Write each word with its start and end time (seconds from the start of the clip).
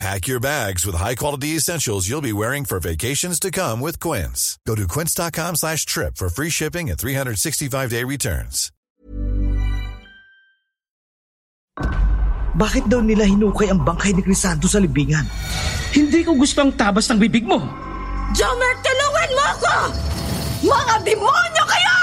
Pack 0.00 0.26
your 0.26 0.40
bags 0.40 0.84
with 0.84 0.96
high-quality 0.96 1.54
essentials 1.56 2.08
you'll 2.08 2.20
be 2.20 2.32
wearing 2.34 2.64
for 2.64 2.80
vacations 2.80 3.38
to 3.40 3.50
come 3.50 3.80
with 3.80 4.00
Quince. 4.00 4.58
Go 4.66 4.74
to 4.74 4.88
quince.com 4.88 5.54
slash 5.56 5.86
trip 5.86 6.16
for 6.16 6.28
free 6.28 6.50
shipping 6.50 6.90
and 6.90 6.98
365-day 6.98 8.02
returns. 8.04 8.70
Bakit 12.54 12.86
daw 12.86 13.02
nila 13.02 13.26
hinukay 13.26 13.66
ang 13.66 13.82
bangkay 13.82 14.14
ni 14.14 14.22
Crisanto 14.22 14.70
sa 14.70 14.78
libingan? 14.78 15.26
Hindi 15.90 16.22
ko 16.22 16.38
gusto 16.38 16.62
ang 16.62 16.70
tabas 16.74 17.10
ng 17.10 17.18
bibig 17.18 17.42
mo. 17.42 17.58
Jomer, 18.34 18.74
tulungan 18.82 19.30
mo 19.34 19.44
ako! 19.58 19.74
Mga 20.62 20.94
demonyo 21.02 21.64
kayo! 21.66 21.93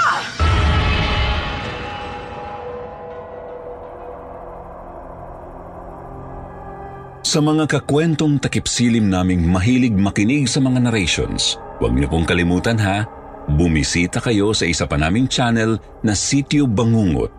Sa 7.22 7.38
mga 7.38 7.70
kakwentong 7.70 8.42
takipsilim 8.42 9.06
naming 9.06 9.46
mahilig 9.46 9.94
makinig 9.94 10.50
sa 10.50 10.58
mga 10.58 10.90
narrations, 10.90 11.54
huwag 11.78 11.94
niyo 11.94 12.10
pong 12.10 12.26
kalimutan 12.26 12.74
ha, 12.82 13.06
bumisita 13.46 14.18
kayo 14.18 14.50
sa 14.50 14.66
isa 14.66 14.90
pa 14.90 14.98
naming 14.98 15.30
channel 15.30 15.78
na 16.02 16.18
Sityo 16.18 16.66
Bangungot. 16.66 17.30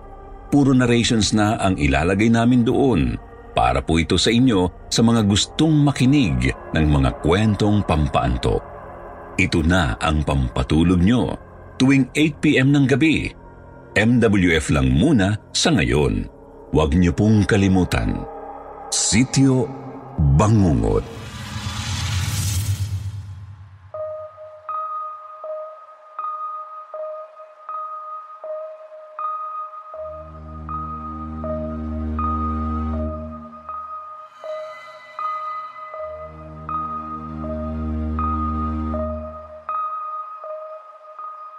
Puro 0.55 0.71
narrations 0.71 1.35
na 1.35 1.59
ang 1.59 1.75
ilalagay 1.75 2.31
namin 2.31 2.63
doon 2.63 3.19
para 3.51 3.83
po 3.83 3.99
ito 3.99 4.15
sa 4.15 4.31
inyo 4.31 4.87
sa 4.87 5.03
mga 5.03 5.27
gustong 5.27 5.75
makinig 5.83 6.55
ng 6.71 6.87
mga 6.87 7.19
kwentong 7.19 7.83
pampaantok. 7.83 8.63
Ito 9.35 9.67
na 9.67 9.99
ang 9.99 10.23
pampatulog 10.23 11.03
nyo 11.03 11.35
tuwing 11.75 12.07
8pm 12.15 12.71
ng 12.71 12.85
gabi. 12.87 13.27
MWF 13.99 14.71
lang 14.71 14.95
muna 14.95 15.35
sa 15.51 15.75
ngayon. 15.75 16.23
Huwag 16.71 16.95
niyo 16.95 17.11
pong 17.11 17.43
kalimutan. 17.43 18.32
Sityo 18.93 19.65
Bangungot. 20.37 21.01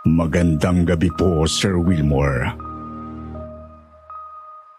Magandang 0.06 0.86
gabi 0.86 1.10
po, 1.18 1.50
Sir 1.50 1.82
Wilmore. 1.82 2.73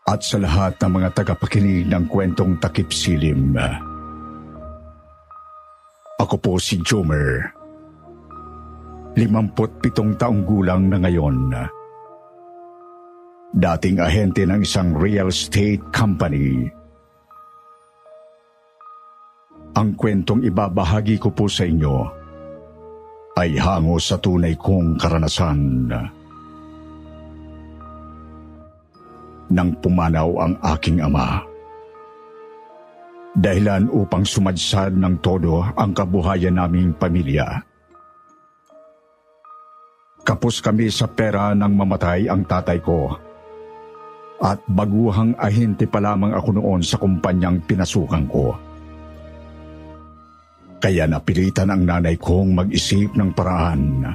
At 0.06 0.22
sa 0.22 0.38
lahat 0.38 0.78
ng 0.78 1.02
mga 1.02 1.10
tagapakinig 1.18 1.90
ng 1.90 2.06
kwentong 2.06 2.62
takip 2.62 2.94
silim. 2.94 3.58
Ako 6.22 6.38
po 6.38 6.62
si 6.62 6.78
Jomer. 6.86 7.50
57 9.18 10.22
taong 10.22 10.46
gulang 10.46 10.94
na 10.94 11.02
ngayon. 11.02 11.58
Dating 13.56 13.98
ahente 13.98 14.46
ng 14.46 14.62
isang 14.62 14.94
real 14.94 15.34
estate 15.34 15.82
company. 15.90 16.70
Ang 19.74 19.98
kwentong 19.98 20.46
ibabahagi 20.46 21.18
ko 21.18 21.34
po 21.34 21.50
sa 21.50 21.66
inyo 21.66 21.96
ay 23.42 23.58
hango 23.58 23.98
sa 23.98 24.22
tunay 24.22 24.54
kong 24.54 25.02
karanasan. 25.02 25.90
Nang 29.54 29.78
pumanaw 29.78 30.30
ang 30.42 30.54
aking 30.76 31.06
ama. 31.06 31.44
Dahilan 33.36 33.92
upang 33.92 34.24
sumadsad 34.24 34.96
ng 34.96 35.20
todo 35.20 35.60
ang 35.76 35.92
kabuhayan 35.92 36.56
naming 36.56 36.96
pamilya. 36.96 37.62
Kapos 40.26 40.64
kami 40.64 40.90
sa 40.90 41.06
pera 41.06 41.54
nang 41.54 41.76
mamatay 41.78 42.32
ang 42.32 42.48
tatay 42.48 42.80
ko. 42.82 43.12
At 44.42 44.64
baguhang 44.66 45.38
ahente 45.38 45.86
pa 45.86 46.02
lamang 46.02 46.34
ako 46.34 46.50
noon 46.58 46.82
sa 46.82 46.98
kumpanyang 46.98 47.62
pinasukan 47.64 48.26
ko. 48.26 48.56
Kaya 50.82 51.06
napilitan 51.06 51.72
ang 51.72 51.84
nanay 51.86 52.18
kong 52.18 52.56
mag-isip 52.56 53.14
ng 53.14 53.32
paraan 53.36 54.12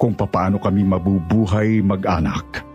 kung 0.00 0.18
papaano 0.18 0.58
kami 0.58 0.82
mabubuhay 0.82 1.78
mag-anak. 1.84 2.71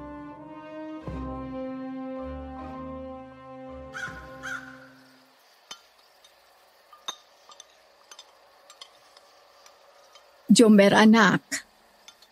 Jomer 10.58 10.90
anak, 10.98 11.70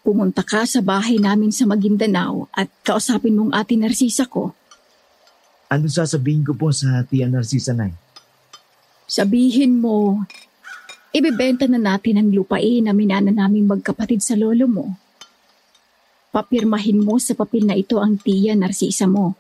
pumunta 0.02 0.42
ka 0.42 0.66
sa 0.66 0.82
bahay 0.82 1.22
namin 1.22 1.54
sa 1.54 1.70
Maguindanao 1.70 2.50
at 2.58 2.66
kausapin 2.82 3.38
mong 3.38 3.54
ate 3.54 3.78
Narcisa 3.78 4.26
ko. 4.26 4.50
Ano 5.70 5.86
sasabihin 5.86 6.42
ko 6.42 6.58
po 6.58 6.74
sa 6.74 7.06
tia 7.06 7.30
Narcisa 7.30 7.78
Nay? 7.78 7.94
Sabihin 9.06 9.78
mo, 9.78 10.26
ibebenta 11.14 11.70
na 11.70 11.78
natin 11.78 12.18
ang 12.18 12.34
lupain 12.34 12.82
na 12.82 12.98
minana 12.98 13.30
naming 13.30 13.70
magkapatid 13.70 14.26
sa 14.26 14.34
lolo 14.34 14.66
mo. 14.66 14.98
Papirmahin 16.34 17.06
mo 17.06 17.22
sa 17.22 17.38
papel 17.38 17.70
na 17.70 17.78
ito 17.78 18.02
ang 18.02 18.18
tiya 18.18 18.58
Narcisa 18.58 19.06
mo. 19.06 19.38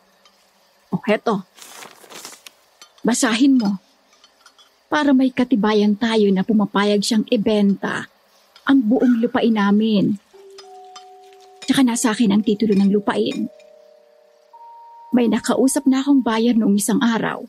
O 0.94 1.02
heto, 1.09 1.41
basahin 3.02 3.57
mo 3.57 3.81
para 4.94 5.09
may 5.09 5.34
katibayan 5.34 5.97
tayo 5.97 6.29
na 6.29 6.46
pumapayag 6.46 7.02
siyang 7.02 7.25
ibenta 7.34 8.13
ang 8.66 8.81
buong 8.81 9.22
lupain 9.22 9.53
namin. 9.53 10.18
Tsaka 11.66 11.81
nasa 11.81 12.14
akin 12.14 12.34
ang 12.34 12.42
titulo 12.46 12.74
ng 12.78 12.90
lupain. 12.94 13.50
May 15.14 15.30
nakausap 15.31 15.86
na 15.90 16.02
akong 16.02 16.22
buyer 16.22 16.53
noong 16.53 16.78
isang 16.78 17.02
araw. 17.02 17.46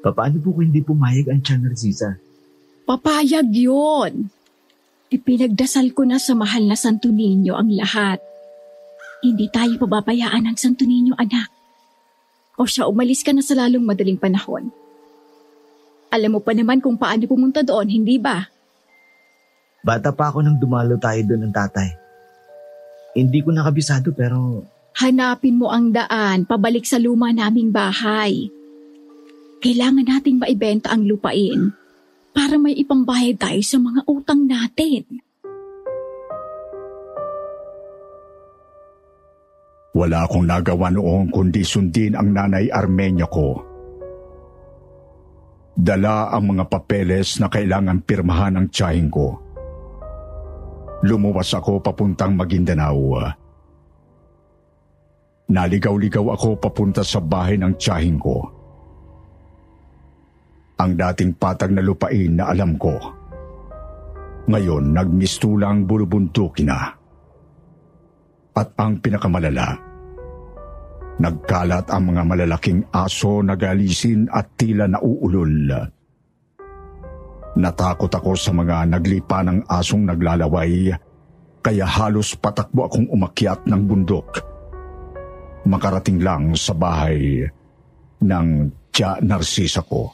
Paano 0.00 0.36
po 0.40 0.56
kung 0.56 0.72
hindi 0.72 0.80
pumayag 0.80 1.28
ang 1.28 1.40
tia 1.44 1.60
Narcisa? 1.60 2.16
Papayag 2.88 3.52
yon. 3.52 4.32
Ipinagdasal 5.12 5.92
ko 5.92 6.08
na 6.08 6.16
sa 6.16 6.32
mahal 6.32 6.64
na 6.64 6.74
Santo 6.74 7.12
Niño 7.12 7.54
ang 7.54 7.68
lahat. 7.68 8.18
Hindi 9.20 9.52
tayo 9.52 9.76
pababayaan 9.76 10.48
ng 10.48 10.56
Santo 10.56 10.88
Niño, 10.88 11.12
anak. 11.20 11.52
O 12.56 12.64
siya, 12.64 12.88
umalis 12.88 13.20
ka 13.20 13.36
na 13.36 13.44
sa 13.44 13.56
lalong 13.56 13.84
madaling 13.84 14.16
panahon. 14.16 14.72
Alam 16.10 16.36
mo 16.36 16.40
pa 16.40 16.56
naman 16.56 16.80
kung 16.80 16.96
paano 16.96 17.28
pumunta 17.28 17.60
doon, 17.60 17.86
hindi 17.86 18.16
ba? 18.16 18.48
Bata 19.80 20.12
pa 20.12 20.28
ako 20.28 20.44
nang 20.44 20.60
dumalo 20.60 21.00
tayo 21.00 21.24
doon 21.24 21.48
ng 21.48 21.54
tatay. 21.56 21.88
Hindi 23.16 23.40
ko 23.40 23.50
nakabisado 23.50 24.12
pero 24.12 24.62
Hanapin 25.00 25.56
mo 25.56 25.72
ang 25.72 25.94
daan 25.94 26.44
pabalik 26.44 26.84
sa 26.84 27.00
luma 27.00 27.32
naming 27.32 27.72
bahay. 27.72 28.52
Kailangan 29.64 30.04
nating 30.04 30.36
maibenta 30.40 30.92
ang 30.92 31.08
lupain 31.08 31.72
para 32.36 32.60
may 32.60 32.76
ipambayad 32.76 33.40
tayo 33.40 33.62
sa 33.64 33.78
mga 33.80 34.00
utang 34.04 34.44
natin. 34.44 35.04
Wala 39.90 40.24
akong 40.24 40.46
nagawa 40.46 40.88
noon 40.94 41.34
kundi 41.34 41.66
sundin 41.66 42.14
ang 42.14 42.30
nanay 42.30 42.70
Armenia 42.70 43.26
ko. 43.26 43.58
Dala 45.74 46.30
ang 46.30 46.54
mga 46.54 46.64
papeles 46.68 47.40
na 47.40 47.48
kailangan 47.48 48.04
pirmahan 48.04 48.54
ng 48.60 48.66
tiyahing 48.70 49.10
ko. 49.10 49.49
Lumuwas 51.00 51.56
ako 51.56 51.80
papuntang 51.80 52.36
Maguindanao. 52.36 53.24
Naligaw-ligaw 55.50 56.26
ako 56.36 56.60
papunta 56.60 57.00
sa 57.00 57.18
bahay 57.24 57.56
ng 57.56 57.74
tiyahing 57.80 58.20
ko. 58.20 58.36
Ang 60.76 60.92
dating 60.94 61.40
patag 61.40 61.72
na 61.72 61.82
lupain 61.82 62.36
na 62.36 62.52
alam 62.52 62.76
ko. 62.76 62.94
Ngayon, 64.46 64.92
nagmistulang 64.92 65.88
bulubuntukin 65.88 66.68
na. 66.68 66.92
At 68.56 68.76
ang 68.76 69.00
pinakamalala, 69.00 69.68
nagkalat 71.16 71.86
ang 71.88 72.02
mga 72.12 72.22
malalaking 72.28 72.80
aso 72.92 73.40
na 73.40 73.56
galisin 73.56 74.28
at 74.28 74.52
tila 74.56 74.84
nauulol. 74.84 75.99
Natakot 77.58 78.10
ako 78.14 78.38
sa 78.38 78.54
mga 78.54 78.86
naglipa 78.94 79.42
ng 79.42 79.66
asong 79.66 80.06
naglalaway 80.06 80.94
Kaya 81.60 81.84
halos 81.84 82.38
patakbo 82.38 82.88
akong 82.88 83.10
umakyat 83.12 83.68
ng 83.68 83.82
bundok. 83.84 84.40
Makarating 85.68 86.24
lang 86.24 86.56
sa 86.56 86.72
bahay 86.72 87.44
ng 88.24 88.46
Tia 88.88 89.20
Narcisa 89.20 89.84
ko. 89.84 90.08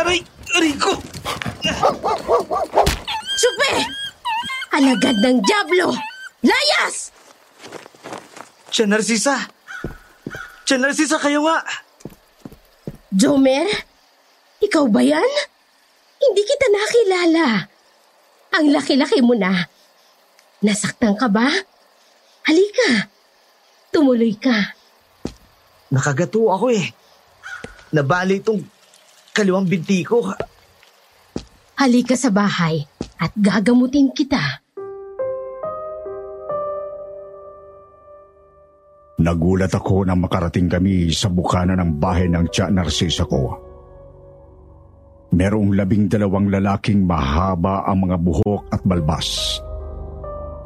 Aray! 0.00 0.20
Aray 0.56 0.74
ko! 0.80 0.96
Supe! 3.36 3.72
Alagad 4.72 5.16
ng 5.20 5.36
Diablo! 5.44 5.92
Layas! 6.40 7.15
Tia 8.76 8.84
Narcisa! 8.84 9.40
Tia 10.68 10.76
Narcisa, 10.76 11.16
kayo 11.16 11.48
nga! 11.48 11.64
Jomer? 13.08 13.64
Ikaw 14.60 14.84
ba 14.92 15.00
yan? 15.00 15.32
Hindi 16.20 16.44
kita 16.44 16.66
nakilala. 16.68 17.72
Ang 18.52 18.76
laki-laki 18.76 19.24
mo 19.24 19.32
na. 19.32 19.64
Nasaktan 20.60 21.16
ka 21.16 21.24
ba? 21.32 21.48
Halika. 22.44 23.08
Tumuloy 23.96 24.36
ka. 24.36 24.76
Nakagato 25.88 26.52
ako 26.52 26.68
eh. 26.68 26.92
Nabali 27.96 28.44
itong 28.44 28.60
kaliwang 29.32 29.64
binti 29.64 30.04
ko. 30.04 30.20
Halika 31.80 32.12
sa 32.12 32.28
bahay 32.28 32.84
at 33.16 33.32
gagamutin 33.40 34.12
kita. 34.12 34.65
Nagulat 39.26 39.74
ako 39.74 40.06
nang 40.06 40.22
makarating 40.22 40.70
kami 40.70 41.10
sa 41.10 41.26
bukana 41.26 41.74
ng 41.74 41.98
bahay 41.98 42.30
ng 42.30 42.46
Tia 42.46 42.70
Narcisa 42.70 43.26
ko. 43.26 43.58
Merong 45.34 45.74
labing 45.74 46.06
dalawang 46.06 46.46
lalaking 46.46 47.02
mahaba 47.02 47.82
ang 47.90 48.06
mga 48.06 48.22
buhok 48.22 48.70
at 48.70 48.86
balbas 48.86 49.58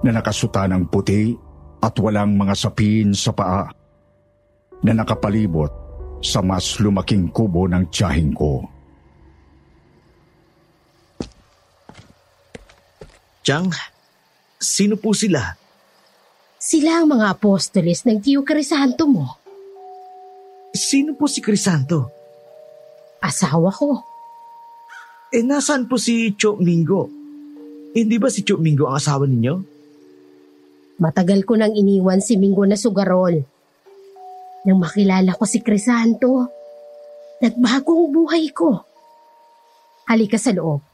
na 0.04 0.12
nakasuta 0.12 0.68
ng 0.68 0.92
puti 0.92 1.32
at 1.80 1.96
walang 2.04 2.36
mga 2.36 2.52
sapin 2.52 3.16
sa 3.16 3.32
paa 3.32 3.64
na 4.84 4.92
nakapalibot 4.92 5.72
sa 6.20 6.44
mas 6.44 6.76
lumaking 6.84 7.32
kubo 7.32 7.64
ng 7.64 7.88
tiyahing 7.88 8.36
ko. 8.36 8.60
Chang, 13.40 13.72
sino 14.60 15.00
po 15.00 15.16
sila? 15.16 15.59
Sila 16.60 17.00
ang 17.00 17.16
mga 17.16 17.40
apostoles 17.40 18.04
ng 18.04 18.20
Tiyo 18.20 18.44
Crisanto 18.44 19.08
mo. 19.08 19.40
Sino 20.76 21.16
po 21.16 21.24
si 21.24 21.40
Crisanto? 21.40 22.12
Asawa 23.24 23.72
ko. 23.72 24.04
Eh, 25.32 25.40
nasaan 25.40 25.88
po 25.88 25.96
si 25.96 26.36
Cho 26.36 26.60
Mingo? 26.60 27.08
Hindi 27.96 28.20
ba 28.20 28.28
si 28.28 28.44
Cho 28.44 28.60
Mingo 28.60 28.92
ang 28.92 29.00
asawa 29.00 29.24
ninyo? 29.24 29.54
Matagal 31.00 31.48
ko 31.48 31.56
nang 31.56 31.72
iniwan 31.72 32.20
si 32.20 32.36
Mingo 32.36 32.68
na 32.68 32.76
sugarol. 32.76 33.40
Nang 34.68 34.84
makilala 34.84 35.32
ko 35.32 35.48
si 35.48 35.64
Crisanto, 35.64 36.44
nagbago 37.40 38.04
ang 38.04 38.12
buhay 38.12 38.52
ko. 38.52 38.84
Halika 40.12 40.36
sa 40.36 40.52
loob. 40.52 40.84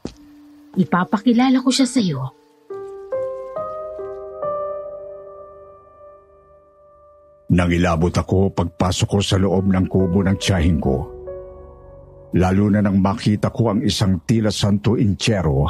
Ipapakilala 0.79 1.59
ko 1.59 1.75
siya 1.75 1.91
sa 1.91 1.99
iyo. 1.99 2.31
Nangilabot 7.47 8.11
ako 8.11 8.51
pagpasok 8.51 9.07
ko 9.07 9.19
sa 9.23 9.39
loob 9.39 9.71
ng 9.71 9.87
kubo 9.87 10.19
ng 10.19 10.35
tiyahing 10.35 10.83
ko. 10.83 10.97
Lalo 12.35 12.67
na 12.67 12.83
nang 12.83 12.99
makita 12.99 13.55
ko 13.55 13.71
ang 13.71 13.79
isang 13.79 14.19
tila 14.27 14.51
santo 14.51 14.99
inchero 14.99 15.63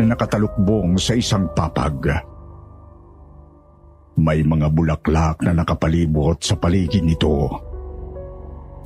na 0.00 0.04
nakatalukbong 0.08 0.96
sa 0.96 1.12
isang 1.12 1.52
papag. 1.52 2.08
May 4.16 4.40
mga 4.40 4.72
bulaklak 4.72 5.44
na 5.44 5.52
nakapalibot 5.52 6.40
sa 6.40 6.56
paligid 6.56 7.04
nito. 7.04 7.60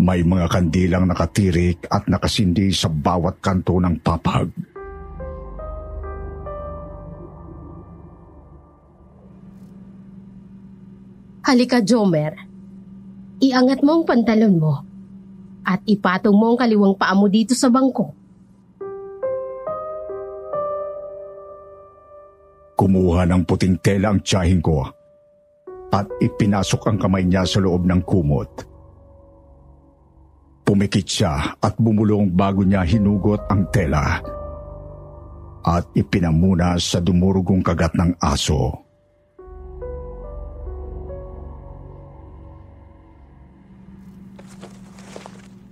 May 0.03 0.27
mga 0.27 0.51
kandilang 0.51 1.07
nakatirik 1.07 1.87
at 1.87 2.11
nakasindi 2.11 2.75
sa 2.75 2.91
bawat 2.91 3.39
kanto 3.39 3.79
ng 3.79 4.03
papag. 4.03 4.51
Halika, 11.49 11.81
Jomer. 11.81 12.37
Iangat 13.41 13.81
mo 13.81 13.97
ang 13.97 14.05
pantalon 14.05 14.61
mo 14.61 14.85
at 15.65 15.81
ipatong 15.89 16.37
mo 16.37 16.53
ang 16.53 16.61
kaliwang 16.61 16.93
paa 16.93 17.17
mo 17.17 17.25
dito 17.25 17.57
sa 17.57 17.73
bangko. 17.73 18.13
Kumuha 22.77 23.25
ng 23.25 23.49
puting 23.49 23.81
tela 23.81 24.13
ang 24.13 24.21
tiyahing 24.21 24.61
ko 24.61 24.85
at 25.89 26.05
ipinasok 26.21 26.85
ang 26.85 27.01
kamay 27.01 27.25
niya 27.25 27.49
sa 27.49 27.65
loob 27.65 27.89
ng 27.89 28.05
kumot. 28.05 28.53
Pumikit 30.69 31.09
siya 31.09 31.57
at 31.57 31.81
bumulong 31.81 32.29
bago 32.29 32.61
niya 32.61 32.85
hinugot 32.85 33.49
ang 33.49 33.73
tela 33.73 34.21
at 35.65 35.85
ipinamuna 35.97 36.77
sa 36.77 37.01
dumurugong 37.01 37.65
kagat 37.65 37.97
ng 37.97 38.21
aso. 38.21 38.88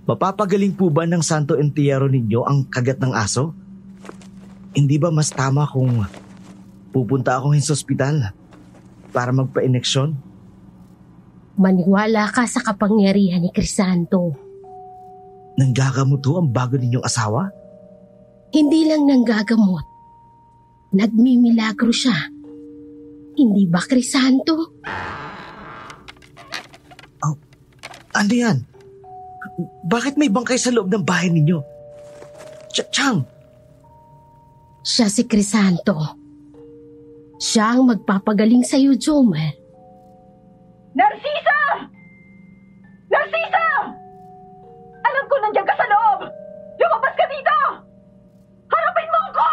Mapapagaling 0.07 0.71
po 0.71 0.87
ba 0.87 1.03
ng 1.03 1.19
Santo 1.19 1.59
Entierro 1.59 2.07
ninyo 2.07 2.47
ang 2.47 2.63
kagat 2.71 3.03
ng 3.03 3.11
aso? 3.11 3.51
Hindi 4.71 4.95
ba 4.95 5.11
mas 5.11 5.35
tama 5.35 5.67
kung 5.67 6.07
pupunta 6.95 7.35
ako 7.35 7.51
sa 7.59 7.75
ospital 7.75 8.31
para 9.11 9.35
magpa-ineksyon? 9.35 10.15
Maniwala 11.59 12.31
ka 12.31 12.47
sa 12.47 12.63
kapangyarihan 12.63 13.43
ni 13.43 13.51
Crisanto. 13.51 14.31
Nanggagamot 15.59 16.23
ho 16.23 16.39
ang 16.39 16.55
bago 16.55 16.79
ninyong 16.79 17.03
asawa? 17.03 17.51
Hindi 18.55 18.87
lang 18.87 19.09
nanggagamot. 19.09 19.83
Nagmimilagro 20.95 21.91
siya. 21.91 22.15
Hindi 23.35 23.67
ba, 23.67 23.83
Crisanto? 23.83 24.71
Ano 28.15 28.33
yan? 28.33 28.63
Bakit 29.87 30.21
may 30.21 30.29
bangkay 30.29 30.61
sa 30.61 30.69
loob 30.69 30.93
ng 30.93 31.01
bahay 31.01 31.33
ninyo? 31.33 31.59
Ch- 32.69 32.89
Chang, 32.93 33.25
Siya 34.87 35.11
si 35.11 35.27
Crisanto. 35.27 35.99
Siya 37.43 37.75
ang 37.75 37.91
magpapagaling 37.91 38.63
sa 38.63 38.79
iyo, 38.79 38.95
Jomer. 38.95 39.51
Narcisa! 40.95 41.59
Narcisa! 43.11 43.65
Alam 45.03 45.23
ko 45.27 45.35
nandiyan 45.43 45.67
ka 45.67 45.75
sa 45.75 45.85
loob! 45.91 46.19
Lumabas 46.79 47.13
ka 47.19 47.25
dito! 47.27 47.57
Harapin 48.71 49.07
mo 49.11 49.19
ako! 49.27 49.47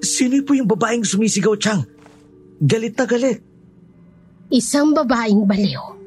sino 0.00 0.36
po 0.46 0.52
yung 0.54 0.70
babaeng 0.70 1.02
sumisigaw, 1.02 1.58
Chang? 1.58 1.82
Galit 2.60 2.94
na 2.94 3.04
galit. 3.08 3.40
Isang 4.52 4.92
babaeng 4.94 5.42
baliw. 5.42 5.99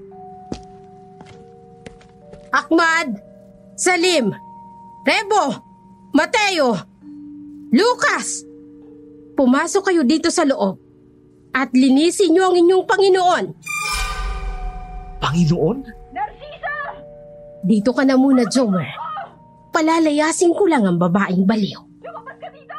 Ahmad! 2.54 3.18
Salim! 3.74 4.30
Rebo! 5.02 5.58
Mateo! 6.14 6.78
Lucas! 7.74 8.46
Pumasok 9.34 9.90
kayo 9.90 10.06
dito 10.06 10.30
sa 10.30 10.46
loob 10.46 10.78
at 11.58 11.74
linisin 11.74 12.38
niyo 12.38 12.54
ang 12.54 12.56
inyong 12.62 12.86
Panginoon. 12.86 13.46
Panginoon? 15.18 15.78
Narcisa! 16.14 16.74
Dito 17.66 17.90
ka 17.90 18.06
na 18.06 18.14
muna, 18.14 18.46
Jomer. 18.46 18.86
Palalayasin 19.74 20.54
ko 20.54 20.70
lang 20.70 20.86
ang 20.86 21.02
babaeng 21.02 21.50
baliw. 21.50 21.82
Lumabas 22.06 22.38
ka 22.38 22.54
dito! 22.54 22.78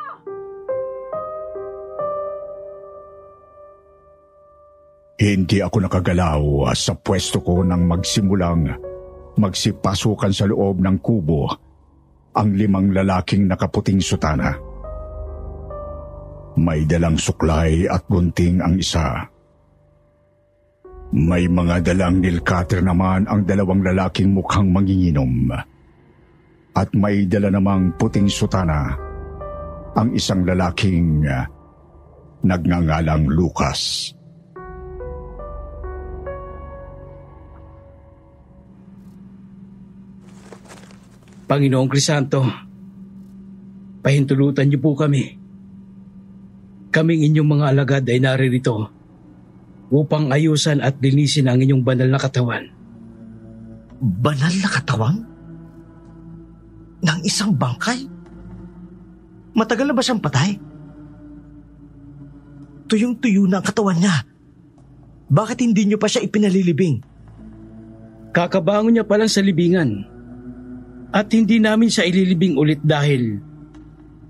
Hindi 5.19 5.59
ako 5.59 5.77
nakagalaw 5.91 6.71
sa 6.79 6.95
pwesto 6.95 7.43
ko 7.43 7.67
nang 7.67 7.91
magsimulang 7.91 8.94
magsipasukan 9.39 10.33
sa 10.33 10.47
loob 10.47 10.79
ng 10.81 10.97
kubo 11.03 11.51
ang 12.35 12.55
limang 12.55 12.91
lalaking 12.91 13.47
nakaputing 13.47 14.03
sutana. 14.03 14.55
May 16.55 16.87
dalang 16.87 17.19
suklay 17.19 17.91
at 17.91 18.07
gunting 18.07 18.63
ang 18.63 18.79
isa. 18.79 19.27
May 21.15 21.47
mga 21.51 21.83
dalang 21.83 22.23
nilkater 22.23 22.83
naman 22.83 23.27
ang 23.27 23.43
dalawang 23.47 23.83
lalaking 23.83 24.35
mukhang 24.35 24.71
manginginom. 24.71 25.51
At 26.75 26.91
may 26.95 27.27
dala 27.27 27.55
namang 27.55 27.95
puting 27.99 28.27
sutana 28.27 28.95
ang 29.95 30.11
isang 30.15 30.43
lalaking 30.43 31.23
nagngangalang 32.43 33.31
Lucas. 33.31 34.14
Panginoong 41.55 41.87
Krisanto, 41.87 42.43
pahintulutan 44.03 44.67
niyo 44.67 44.83
po 44.83 44.99
kami. 44.99 45.39
Kaming 46.91 47.31
inyong 47.31 47.47
mga 47.47 47.67
alagad 47.71 48.03
ay 48.11 48.19
naririto 48.19 48.91
upang 49.87 50.35
ayusan 50.35 50.83
at 50.83 50.99
linisin 50.99 51.47
ang 51.47 51.63
inyong 51.63 51.87
banal 51.87 52.11
na 52.11 52.19
katawan. 52.19 52.67
Banal 54.03 54.51
na 54.51 54.67
katawan? 54.67 55.17
Ng 57.07 57.21
isang 57.23 57.55
bangkay? 57.55 58.03
Matagal 59.55 59.87
na 59.87 59.95
ba 59.95 60.03
siyang 60.03 60.19
patay? 60.27 60.59
Tuyong-tuyo 62.91 63.47
na 63.47 63.63
ang 63.63 63.67
katawan 63.71 64.03
niya. 64.03 64.27
Bakit 65.31 65.63
hindi 65.63 65.87
niyo 65.87 66.03
pa 66.03 66.11
siya 66.11 66.27
ipinalilibing? 66.27 66.99
Kakabangon 68.35 68.99
niya 68.99 69.07
pa 69.07 69.15
lang 69.23 69.31
sa 69.31 69.39
libingan. 69.39 70.14
At 71.15 71.31
hindi 71.31 71.63
namin 71.63 71.87
siya 71.87 72.11
ililibing 72.11 72.59
ulit 72.59 72.83
dahil 72.83 73.39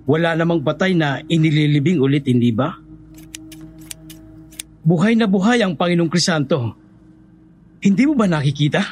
wala 0.05 0.37
namang 0.37 0.61
patay 0.61 0.93
na 0.93 1.25
inililibing 1.25 1.97
ulit, 1.97 2.29
hindi 2.29 2.53
ba? 2.53 2.77
Buhay 4.85 5.17
na 5.17 5.25
buhay 5.25 5.65
ang 5.65 5.81
Panginoong 5.81 6.13
Krisanto. 6.13 6.77
Hindi 7.81 8.05
mo 8.05 8.13
ba 8.13 8.29
nakikita? 8.29 8.85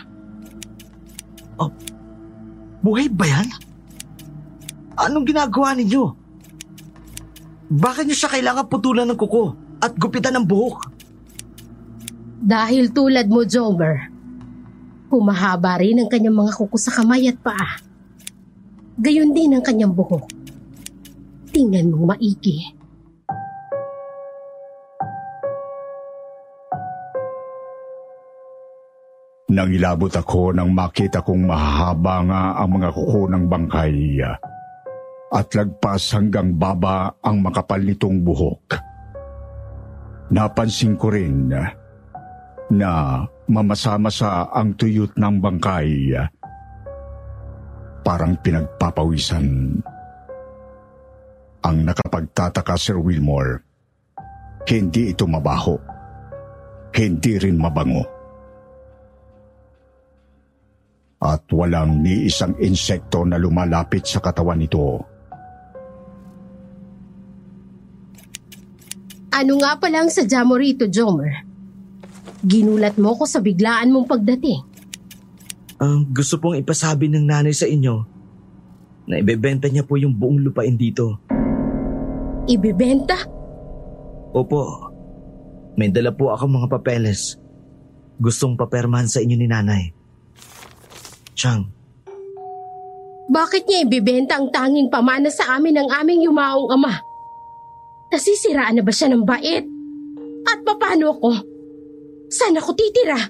Buhay 2.80 3.12
ba 3.12 3.28
yan? 3.28 3.49
Anong 4.96 5.28
ginagawa 5.28 5.76
ninyo? 5.76 6.04
Bakit 7.72 8.04
niyo 8.08 8.16
siya 8.16 8.32
kailangan 8.32 8.72
putulan 8.72 9.04
ng 9.08 9.20
kuko 9.20 9.52
at 9.80 9.96
gupitan 9.96 10.40
ng 10.40 10.49
buhok? 10.49 10.92
Dahil 12.40 12.92
tulad 12.92 13.28
mo, 13.28 13.44
Jomer, 13.44 14.12
humahaba 15.12 15.76
rin 15.76 16.00
ang 16.00 16.09
kanyang 16.09 16.33
mga 16.33 16.57
kuko 16.57 16.81
sa 16.81 16.88
kamay 16.97 17.28
at 17.28 17.37
paa. 17.45 17.76
Gayon 18.97 19.37
din 19.37 19.52
ang 19.52 19.61
kanyang 19.61 19.92
buhok. 19.92 20.25
Tingnan 21.52 21.92
mong 21.92 22.16
maigi. 22.16 22.73
Nangilabot 29.52 30.09
ako 30.09 30.57
nang 30.57 30.73
makita 30.73 31.21
kong 31.21 31.45
mahahaba 31.45 32.25
nga 32.25 32.42
ang 32.57 32.81
mga 32.81 32.88
kuko 32.97 33.28
ng 33.28 33.45
bangkay 33.52 34.25
at 35.33 35.49
lagpas 35.52 36.16
hanggang 36.16 36.57
baba 36.57 37.21
ang 37.21 37.45
makapal 37.45 37.85
nitong 37.85 38.25
buhok. 38.25 38.64
Napansin 40.33 40.97
ko 40.97 41.12
rin 41.12 41.52
na 41.52 41.81
mamasa-masa 43.52 44.48
ang 44.48 44.72
tuyot 44.72 45.12
ng 45.18 45.36
bangkay. 45.42 46.16
Parang 48.00 48.34
pinagpapawisan. 48.40 49.46
Ang 51.62 51.76
nakapagtataka 51.86 52.74
Sir 52.74 52.98
Wilmore, 52.98 53.62
hindi 54.66 55.12
ito 55.12 55.28
mabaho. 55.28 55.78
Hindi 56.92 57.32
rin 57.38 57.56
mabango. 57.60 58.04
At 61.22 61.46
walang 61.54 62.02
ni 62.02 62.26
isang 62.26 62.58
insekto 62.58 63.22
na 63.22 63.38
lumalapit 63.38 64.02
sa 64.02 64.18
katawan 64.18 64.58
nito. 64.58 64.98
Ano 69.32 69.52
nga 69.62 69.78
pala 69.78 70.02
ang 70.02 70.10
sadya 70.10 70.42
mo 70.42 70.58
rito, 70.58 70.90
Jomer? 70.90 71.51
Ginulat 72.42 72.99
mo 72.99 73.14
ko 73.14 73.22
sa 73.22 73.38
biglaan 73.38 73.94
mong 73.94 74.11
pagdating. 74.11 74.58
Ang 75.78 76.11
gusto 76.11 76.38
pong 76.42 76.58
ipasabi 76.58 77.06
ng 77.06 77.26
nanay 77.26 77.54
sa 77.54 77.66
inyo 77.70 78.02
na 79.06 79.18
ibebenta 79.18 79.66
niya 79.66 79.87
po 79.87 79.99
yung 79.99 80.14
buong 80.14 80.42
lupain 80.42 80.75
dito. 80.75 81.18
Ibibenta? 82.46 83.18
Opo, 84.34 84.90
may 85.78 85.90
dala 85.90 86.11
po 86.11 86.34
ako 86.34 86.50
mga 86.50 86.68
papeles. 86.70 87.38
Gustong 88.18 88.58
papermahan 88.58 89.11
sa 89.11 89.22
inyo 89.22 89.37
ni 89.38 89.46
nanay. 89.46 89.82
Chang, 91.34 91.66
Bakit 93.32 93.64
niya 93.64 93.87
ibibenta 93.87 94.37
ang 94.37 94.50
tanging 94.52 94.90
pamana 94.90 95.30
sa 95.30 95.56
amin 95.56 95.78
ng 95.78 95.88
aming 95.88 96.26
yumaong 96.26 96.68
ama? 96.75 97.00
Nasisiraan 98.12 98.76
na 98.76 98.82
ba 98.84 98.92
siya 98.92 99.08
ng 99.08 99.25
bait? 99.25 99.64
At 100.44 100.61
paano 100.66 101.16
ako? 101.16 101.51
Saan 102.32 102.56
ako 102.56 102.72
titira? 102.72 103.20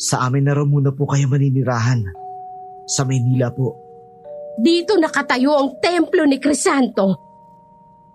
sa 0.00 0.24
amin 0.24 0.48
na 0.48 0.56
raw 0.56 0.64
muna 0.64 0.96
po 0.96 1.04
kayo 1.04 1.28
maninirahan. 1.28 2.00
Sa 2.88 3.04
Maynila 3.04 3.52
po. 3.52 3.76
Dito 4.56 4.96
nakatayo 4.96 5.52
ang 5.52 5.76
templo 5.76 6.24
ni 6.24 6.40
Crisanto. 6.40 7.20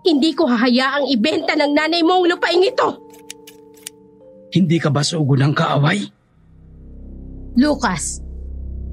Hindi 0.02 0.34
ko 0.34 0.50
hahayaang 0.50 1.06
ibenta 1.06 1.54
ng 1.54 1.70
nanay 1.70 2.02
mo 2.02 2.20
ang 2.20 2.26
lupaing 2.26 2.66
ito. 2.66 2.88
Hindi 4.50 4.82
ka 4.82 4.90
ba 4.90 5.06
sugo 5.06 5.38
ng 5.38 5.54
kaaway? 5.54 6.02
Lucas, 7.56 8.20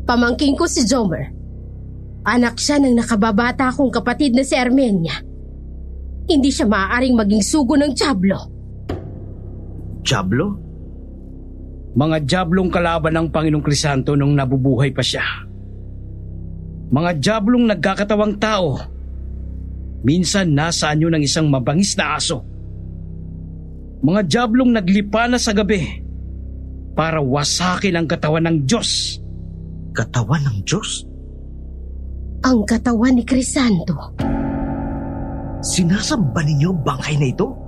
pamangking 0.06 0.54
ko 0.54 0.70
si 0.70 0.86
Jomer. 0.86 1.34
Anak 2.24 2.62
siya 2.62 2.80
ng 2.80 2.96
nakababata 2.96 3.74
kong 3.76 3.92
kapatid 3.92 4.38
na 4.38 4.46
si 4.46 4.56
Armenia. 4.56 5.18
Hindi 6.30 6.50
siya 6.54 6.70
maaaring 6.70 7.18
maging 7.18 7.44
sugo 7.44 7.76
ng 7.76 7.92
Diablo. 7.92 8.53
Diablo? 10.04 10.46
Mga 11.94 12.18
jablong 12.26 12.70
kalaban 12.74 13.14
ng 13.16 13.28
Panginoong 13.30 13.66
Krisanto 13.66 14.18
nung 14.18 14.34
nabubuhay 14.36 14.92
pa 14.92 15.02
siya. 15.02 15.24
Mga 16.94 17.12
jablong 17.22 17.66
nagkakatawang 17.70 18.38
tao. 18.38 18.78
Minsan 20.04 20.52
nasa 20.52 20.92
anyo 20.92 21.08
ng 21.08 21.24
isang 21.24 21.48
mabangis 21.48 21.96
na 21.96 22.20
aso. 22.20 22.44
Mga 24.04 24.22
jablong 24.28 24.76
naglipa 24.76 25.32
na 25.32 25.40
sa 25.40 25.56
gabi 25.56 26.04
para 26.92 27.24
wasakin 27.24 27.98
ang 27.98 28.06
katawan 28.10 28.46
ng 28.52 28.58
Diyos. 28.68 29.18
Katawan 29.96 30.44
ng 30.44 30.58
Diyos? 30.68 31.08
Ang 32.44 32.68
katawan 32.68 33.16
ni 33.16 33.24
Crisanto. 33.24 33.96
Sinasamba 35.64 36.44
ninyo 36.44 36.76
ang 36.76 36.82
bangkay 36.84 37.16
na 37.16 37.28
ito? 37.32 37.63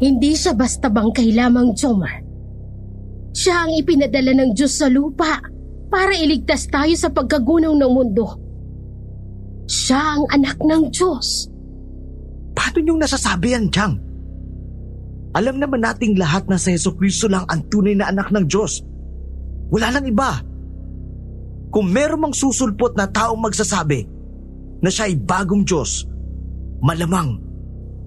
Hindi 0.00 0.32
siya 0.32 0.56
basta 0.56 0.88
bangkay 0.88 1.36
lamang, 1.36 1.76
Jomar. 1.76 2.24
Siya 3.36 3.68
ang 3.68 3.72
ipinadala 3.76 4.32
ng 4.32 4.50
Diyos 4.56 4.80
sa 4.80 4.88
lupa 4.88 5.38
para 5.92 6.16
iligtas 6.16 6.66
tayo 6.72 6.96
sa 6.96 7.12
pagkagunaw 7.12 7.76
ng 7.76 7.92
mundo. 7.92 8.26
Siya 9.68 10.18
ang 10.18 10.24
anak 10.32 10.56
ng 10.58 10.88
Diyos. 10.88 11.52
Paano 12.56 12.78
niyong 12.80 13.00
nasasabi 13.04 13.54
yan, 13.54 13.68
Chang? 13.68 13.94
Alam 15.36 15.62
naman 15.62 15.84
nating 15.84 16.18
lahat 16.18 16.50
na 16.50 16.58
sa 16.58 16.74
Yeso 16.74 16.96
Kristo 16.98 17.30
lang 17.30 17.46
ang 17.46 17.70
tunay 17.70 17.94
na 17.94 18.10
anak 18.10 18.34
ng 18.34 18.50
Diyos. 18.50 18.82
Wala 19.70 19.94
lang 19.94 20.08
iba. 20.08 20.42
Kung 21.70 21.86
meron 21.86 22.26
mang 22.26 22.34
susulpot 22.34 22.98
na 22.98 23.06
taong 23.06 23.38
magsasabi 23.38 24.02
na 24.82 24.90
siya 24.90 25.06
ay 25.06 25.14
bagong 25.22 25.62
Diyos, 25.62 26.02
malamang 26.82 27.38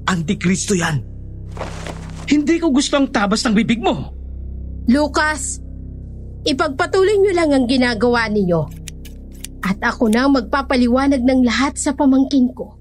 antikristo 0.03 0.75
yan. 0.75 1.12
Hindi 2.27 2.55
ko 2.57 2.73
gusto 2.73 2.97
ang 2.97 3.11
tabas 3.11 3.43
ng 3.45 3.53
bibig 3.53 3.83
mo. 3.83 4.09
Lucas, 4.89 5.59
ipagpatuloy 6.43 7.19
niyo 7.19 7.33
lang 7.35 7.53
ang 7.53 7.65
ginagawa 7.69 8.27
ninyo. 8.27 8.61
At 9.63 9.79
ako 9.79 10.11
na 10.11 10.27
ang 10.27 10.35
magpapaliwanag 10.35 11.23
ng 11.23 11.41
lahat 11.47 11.79
sa 11.79 11.95
pamangkin 11.95 12.51
ko. 12.51 12.75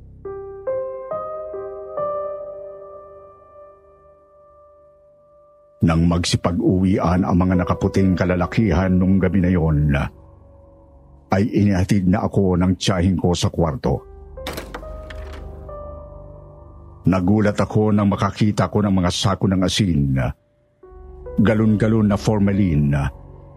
Nang 5.82 6.06
magsipag-uwian 6.06 7.26
ang 7.26 7.36
mga 7.38 7.66
nakaputing 7.66 8.14
kalalakihan 8.14 8.94
nung 8.94 9.18
gabi 9.18 9.42
na 9.42 9.50
yon, 9.50 9.90
ay 11.32 11.42
inihatid 11.50 12.06
na 12.06 12.22
ako 12.22 12.54
ng 12.54 12.78
tiyahing 12.78 13.18
ko 13.18 13.34
sa 13.34 13.50
kwarto. 13.50 14.11
Nagulat 17.02 17.58
ako 17.58 17.90
nang 17.90 18.06
makakita 18.06 18.70
ko 18.70 18.78
ng 18.78 18.94
mga 18.94 19.10
sako 19.10 19.50
ng 19.50 19.62
asin, 19.66 20.14
galon-galon 21.42 22.06
na 22.06 22.14
formalin 22.14 22.94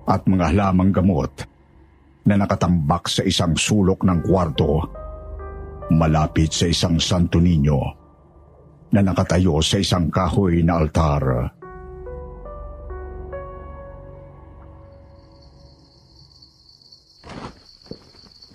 at 0.06 0.22
mga 0.26 0.50
halamang 0.50 0.90
gamot 0.90 1.46
na 2.26 2.42
nakatambak 2.42 3.06
sa 3.06 3.22
isang 3.22 3.54
sulok 3.54 4.02
ng 4.02 4.26
kwarto 4.26 4.82
malapit 5.94 6.50
sa 6.50 6.66
isang 6.66 6.98
santo 6.98 7.38
ninyo 7.38 7.80
na 8.90 9.02
nakatayo 9.06 9.62
sa 9.62 9.78
isang 9.78 10.10
kahoy 10.10 10.66
na 10.66 10.82
altar. 10.82 11.54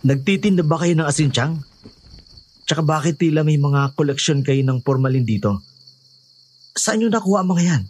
Nagtitinda 0.01 0.65
ba 0.65 0.81
kayo 0.81 0.97
ng 0.97 1.07
asin, 1.07 1.31
Chang? 1.31 1.70
Tsaka 2.71 2.87
bakit 2.87 3.19
tila 3.19 3.43
may 3.43 3.59
mga 3.59 3.99
koleksyon 3.99 4.47
kayo 4.47 4.63
ng 4.63 4.79
formalin 4.87 5.27
dito? 5.27 5.59
Saan 6.71 7.03
nyo 7.03 7.11
nakuha 7.11 7.43
ang 7.43 7.51
mga 7.51 7.63
yan? 7.67 7.83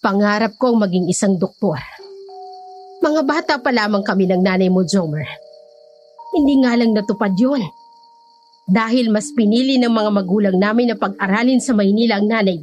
Pangarap 0.00 0.56
kong 0.56 0.80
maging 0.80 1.12
isang 1.12 1.36
doktor. 1.36 1.76
Mga 3.04 3.20
bata 3.28 3.54
pa 3.60 3.68
lamang 3.76 4.00
kami 4.00 4.24
ng 4.24 4.40
nanay 4.40 4.72
mo, 4.72 4.88
Jomer. 4.88 5.28
Hindi 6.32 6.64
nga 6.64 6.80
lang 6.80 6.96
natupad 6.96 7.36
yon. 7.36 7.60
Dahil 8.72 9.12
mas 9.12 9.28
pinili 9.36 9.76
ng 9.76 9.92
mga 9.92 10.10
magulang 10.16 10.56
namin 10.56 10.88
na 10.88 10.96
pag-aralin 10.96 11.60
sa 11.60 11.76
Maynila 11.76 12.16
ang 12.16 12.32
nanay. 12.32 12.56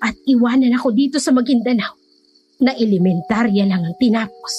At 0.00 0.16
iwanan 0.24 0.80
ako 0.80 0.96
dito 0.96 1.20
sa 1.20 1.28
Maguindanao 1.36 1.92
na 2.64 2.72
elementarya 2.72 3.68
lang 3.68 3.84
ang 3.84 4.00
tinapos. 4.00 4.54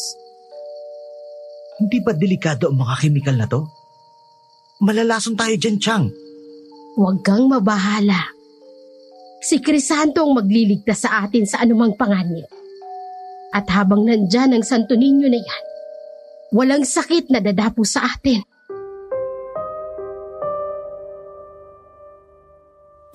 Hindi 1.82 1.98
ba 1.98 2.14
delikado 2.14 2.70
ang 2.70 2.78
mga 2.78 2.96
kemikal 3.02 3.34
na 3.42 3.50
to? 3.50 3.79
Malalason 4.80 5.36
tayo 5.36 5.56
dyan, 5.60 5.76
Chang. 5.76 6.08
Huwag 6.96 7.20
kang 7.20 7.52
mabahala. 7.52 8.32
Si 9.44 9.60
Crisanto 9.60 10.24
ang 10.24 10.40
magliligtas 10.40 11.04
sa 11.04 11.24
atin 11.28 11.44
sa 11.44 11.64
anumang 11.64 11.96
panganib. 12.00 12.48
At 13.52 13.68
habang 13.72 14.08
nandyan 14.08 14.56
ang 14.56 14.64
Santo 14.64 14.96
Niño 14.96 15.28
na 15.28 15.40
yan, 15.40 15.64
walang 16.56 16.88
sakit 16.88 17.28
na 17.28 17.44
dadapo 17.44 17.84
sa 17.84 18.08
atin. 18.08 18.40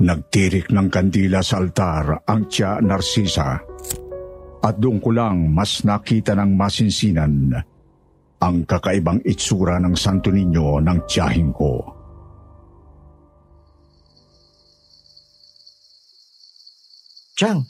Nagtirik 0.05 0.69
ng 0.69 0.89
kandila 0.93 1.41
sa 1.41 1.65
altar 1.65 2.29
ang 2.29 2.45
tiya 2.51 2.77
Narcisa 2.85 3.57
at 4.65 4.75
doon 4.81 5.01
ko 5.01 5.13
lang 5.13 5.49
mas 5.49 5.81
nakita 5.81 6.37
ng 6.37 6.57
masinsinan 6.57 7.57
ang 8.41 8.67
kakaibang 8.67 9.23
itsura 9.23 9.79
ng 9.79 9.95
Santo 9.95 10.33
Niño 10.33 10.83
ng 10.83 10.99
tiyahin 11.07 11.51
ko. 11.55 11.83
Chang, 17.35 17.67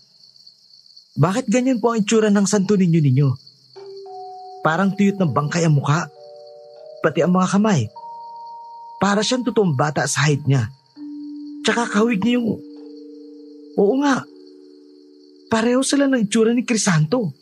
bakit 1.16 1.49
ganyan 1.49 1.80
po 1.80 1.94
ang 1.94 2.04
itsura 2.04 2.28
ng 2.28 2.44
Santo 2.44 2.76
Niño 2.76 3.00
ninyo? 3.00 3.28
Parang 4.64 4.92
tuyot 4.92 5.21
ng 5.21 5.33
bangkay 5.33 5.68
ang 5.68 5.76
mukha, 5.76 6.09
pati 7.04 7.21
ang 7.21 7.33
mga 7.33 7.54
kamay. 7.54 7.88
Para 9.00 9.21
siyang 9.21 9.44
totoong 9.44 9.76
bata 9.76 10.09
sa 10.09 10.25
height 10.25 10.44
niya. 10.49 10.73
Tsaka 11.64 11.88
kahawig 11.88 12.25
niya 12.25 12.40
yung... 12.40 12.56
Oo 13.76 13.94
nga, 14.00 14.25
pareho 15.52 15.85
sila 15.85 16.09
ng 16.09 16.25
itsura 16.25 16.56
ni 16.56 16.64
Crisanto. 16.64 17.33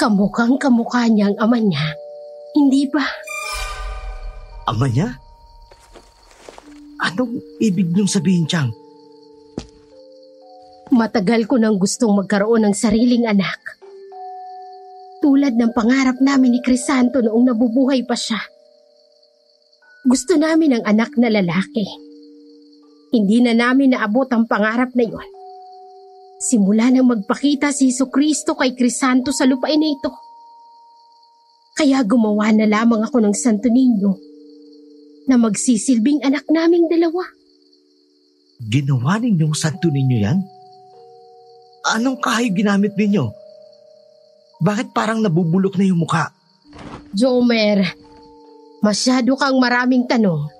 Kamukhang 0.00 0.56
kamukha 0.56 1.12
niya 1.12 1.28
ang 1.28 1.36
ama 1.36 1.60
niya. 1.60 1.92
Hindi 2.56 2.88
ba? 2.88 3.04
Ama 4.72 4.88
niya? 4.88 5.12
Anong 7.04 7.36
ibig 7.60 7.92
niyong 7.92 8.08
sabihin, 8.08 8.48
Chang? 8.48 8.72
Matagal 10.88 11.44
ko 11.44 11.60
nang 11.60 11.76
gustong 11.76 12.16
magkaroon 12.16 12.64
ng 12.64 12.72
sariling 12.72 13.28
anak. 13.28 13.60
Tulad 15.20 15.60
ng 15.60 15.76
pangarap 15.76 16.16
namin 16.24 16.56
ni 16.56 16.60
Crisanto 16.64 17.20
noong 17.20 17.52
nabubuhay 17.52 18.00
pa 18.08 18.16
siya. 18.16 18.40
Gusto 20.08 20.40
namin 20.40 20.80
ang 20.80 20.84
anak 20.88 21.12
na 21.20 21.28
lalaki. 21.28 21.84
Hindi 23.12 23.44
na 23.44 23.52
namin 23.52 23.92
naabot 23.92 24.32
ang 24.32 24.48
pangarap 24.48 24.96
na 24.96 25.04
yon. 25.04 25.39
Simula 26.40 26.88
nang 26.88 27.04
magpakita 27.04 27.68
si 27.68 27.92
Heso 27.92 28.08
Kristo 28.08 28.56
kay 28.56 28.72
Crisanto 28.72 29.28
sa 29.28 29.44
lupain 29.44 29.76
na 29.76 29.92
ito. 29.92 30.08
Kaya 31.76 32.00
gumawa 32.00 32.48
na 32.56 32.64
lamang 32.64 33.04
ako 33.04 33.20
ng 33.20 33.36
Santo 33.36 33.68
Niño 33.68 34.16
na 35.28 35.36
magsisilbing 35.36 36.24
anak 36.24 36.48
naming 36.48 36.88
dalawa. 36.88 37.28
Ginawa 38.56 39.20
ninyong 39.20 39.52
Santo 39.52 39.92
Niño 39.92 40.16
yan? 40.16 40.40
Anong 41.92 42.16
kahay 42.24 42.48
ginamit 42.48 42.96
ninyo? 42.96 43.28
Bakit 44.64 44.96
parang 44.96 45.20
nabubulok 45.20 45.76
na 45.76 45.84
yung 45.88 46.04
mukha? 46.04 46.32
Jomer, 47.12 47.84
masyado 48.80 49.36
kang 49.36 49.60
maraming 49.60 50.08
tanong. 50.08 50.59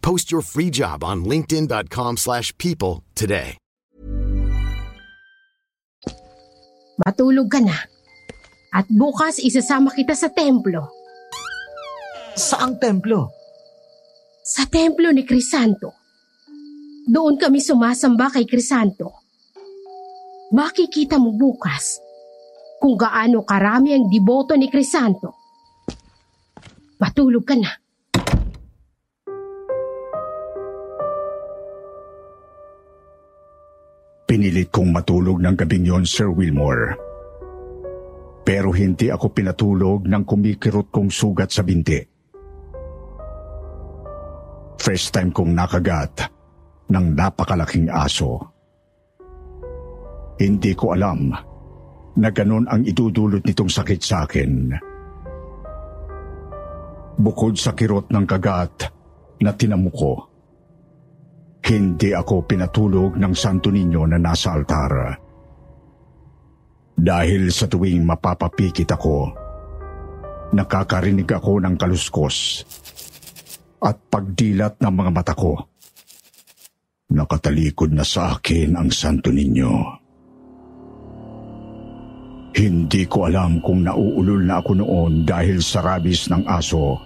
Post 0.00 0.32
your 0.32 0.42
free 0.42 0.70
job 0.70 1.04
on 1.04 1.24
linkedin.com/people 1.24 2.16
slash 2.16 2.50
people 2.56 3.04
today. 3.14 3.58
Matulog 6.98 7.46
ka 7.46 7.62
na. 7.62 7.78
At 8.74 8.90
bukas 8.90 9.38
isasama 9.38 9.94
kita 9.94 10.18
sa 10.18 10.28
templo. 10.34 10.90
Saang 12.34 12.76
templo? 12.82 13.30
Sa 14.42 14.66
templo 14.66 15.14
ni 15.14 15.22
Crisanto. 15.22 15.94
Doon 17.08 17.40
kami 17.40 17.62
sumasamba 17.62 18.28
kay 18.34 18.44
Crisanto. 18.44 19.14
Makikita 20.52 21.16
mo 21.16 21.32
bukas 21.32 22.00
kung 22.82 22.98
gaano 22.98 23.46
karami 23.46 23.96
ang 23.96 24.06
diboto 24.10 24.52
ni 24.58 24.68
Crisanto. 24.68 25.38
Matulog 26.98 27.46
ka 27.46 27.56
na. 27.56 27.70
Pinilit 34.28 34.68
kong 34.68 34.92
matulog 34.92 35.40
ng 35.40 35.56
gabing 35.56 35.88
yon, 35.88 36.04
Sir 36.04 36.28
Wilmore. 36.28 36.92
Pero 38.44 38.76
hindi 38.76 39.08
ako 39.08 39.32
pinatulog 39.32 40.04
ng 40.04 40.22
kumikirot 40.28 40.92
kong 40.92 41.08
sugat 41.08 41.48
sa 41.48 41.64
binti. 41.64 41.96
First 44.76 45.16
time 45.16 45.32
kong 45.32 45.56
nakagat 45.56 46.28
ng 46.92 47.16
napakalaking 47.16 47.88
aso. 47.88 48.36
Hindi 50.36 50.76
ko 50.76 50.92
alam 50.92 51.32
na 52.20 52.28
ganon 52.28 52.68
ang 52.68 52.84
idudulot 52.84 53.40
nitong 53.48 53.72
sakit 53.72 54.00
sa 54.04 54.28
akin. 54.28 54.76
Bukod 57.16 57.56
sa 57.56 57.72
kirot 57.72 58.12
ng 58.12 58.28
kagat 58.28 58.92
na 59.40 59.56
tinamu 59.56 59.88
ko, 59.88 60.27
hindi 61.68 62.16
ako 62.16 62.48
pinatulog 62.48 63.20
ng 63.20 63.32
Santo 63.36 63.68
Niño 63.68 64.08
na 64.08 64.16
nasa 64.16 64.56
altar. 64.56 65.20
Dahil 66.96 67.52
sa 67.52 67.68
tuwing 67.68 68.08
mapapapikit 68.08 68.88
ako, 68.96 69.30
nakakarinig 70.56 71.28
ako 71.28 71.60
ng 71.60 71.76
kaluskos 71.76 72.64
at 73.84 74.00
pagdilat 74.08 74.80
ng 74.80 74.92
mga 74.96 75.10
mata 75.12 75.34
ko. 75.36 75.60
Nakatalikod 77.12 77.92
na 77.92 78.04
sa 78.04 78.36
akin 78.36 78.72
ang 78.72 78.88
Santo 78.88 79.28
Niño. 79.28 79.72
Hindi 82.56 83.04
ko 83.06 83.28
alam 83.28 83.60
kung 83.60 83.84
nauulol 83.84 84.42
na 84.42 84.58
ako 84.58 84.72
noon 84.82 85.22
dahil 85.22 85.60
sa 85.62 85.84
rabis 85.84 86.32
ng 86.32 86.48
aso 86.48 86.96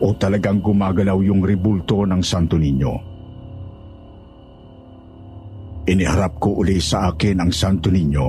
o 0.00 0.06
talagang 0.16 0.62
gumagalaw 0.62 1.18
yung 1.20 1.44
ribulto 1.44 2.06
ng 2.08 2.22
Santo 2.24 2.56
Niño. 2.56 3.13
Iniharap 5.84 6.40
ko 6.40 6.64
uli 6.64 6.80
sa 6.80 7.12
akin 7.12 7.44
ang 7.44 7.52
Santo 7.52 7.92
Niño 7.92 8.28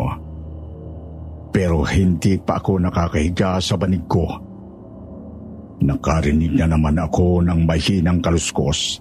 pero 1.56 1.88
hindi 1.88 2.36
pa 2.36 2.60
ako 2.60 2.84
nakakahiga 2.84 3.64
sa 3.64 3.80
banig 3.80 4.04
ko. 4.12 4.28
Nakarinig 5.88 6.52
na 6.52 6.68
naman 6.68 7.00
ako 7.00 7.48
ng 7.48 7.64
mahinang 7.64 8.20
kaluskos. 8.20 9.00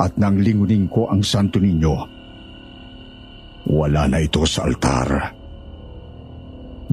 At 0.00 0.16
nang 0.16 0.40
lingunin 0.40 0.88
ko 0.88 1.12
ang 1.12 1.20
Santo 1.20 1.60
Niño, 1.60 1.96
wala 3.68 4.08
na 4.08 4.24
ito 4.24 4.40
sa 4.48 4.64
altar. 4.64 5.08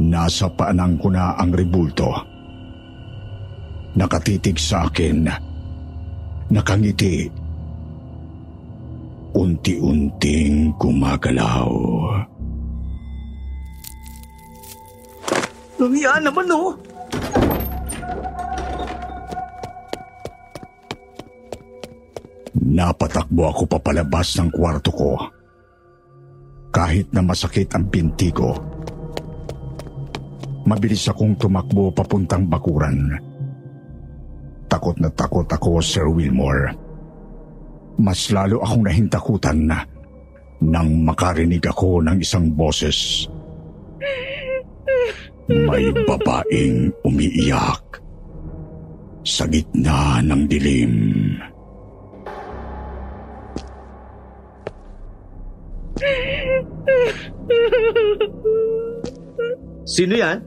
Nasa 0.04 0.52
paanang 0.52 1.00
ko 1.00 1.08
na 1.08 1.40
ang 1.40 1.56
ribulto 1.56 2.32
nakatitig 3.96 4.56
sa 4.56 4.88
akin, 4.88 5.28
nakangiti, 6.52 7.28
unti-unting 9.42 10.78
gumagalaw. 10.78 11.74
Nangyaan 15.82 16.24
naman 16.30 16.46
oh! 16.54 16.78
Napatakbo 22.62 23.50
ako 23.50 23.64
papalabas 23.66 24.38
ng 24.38 24.54
kwarto 24.54 24.94
ko. 24.94 25.12
Kahit 26.72 27.10
na 27.12 27.26
masakit 27.26 27.68
ang 27.74 27.90
binti 27.90 28.30
ko, 28.32 28.56
mabilis 30.70 31.10
akong 31.10 31.36
tumakbo 31.36 31.90
papuntang 31.92 32.46
bakuran. 32.46 33.18
Takot 34.72 34.96
na 35.04 35.10
takot 35.12 35.50
ako, 35.50 35.84
Sir 35.84 36.08
Wilmore. 36.08 36.91
Mas 38.02 38.34
lalo 38.34 38.58
akong 38.66 38.90
nahintakutan 38.90 39.70
na 39.70 39.86
nang 40.62 41.06
makarinig 41.06 41.62
ako 41.62 42.02
ng 42.02 42.18
isang 42.18 42.50
boses. 42.58 43.30
May 45.46 45.94
babaeng 46.10 46.90
umiiyak 47.06 48.02
sa 49.22 49.46
gitna 49.46 50.18
ng 50.26 50.42
dilim. 50.50 50.94
Sino 59.86 60.14
yan? 60.18 60.40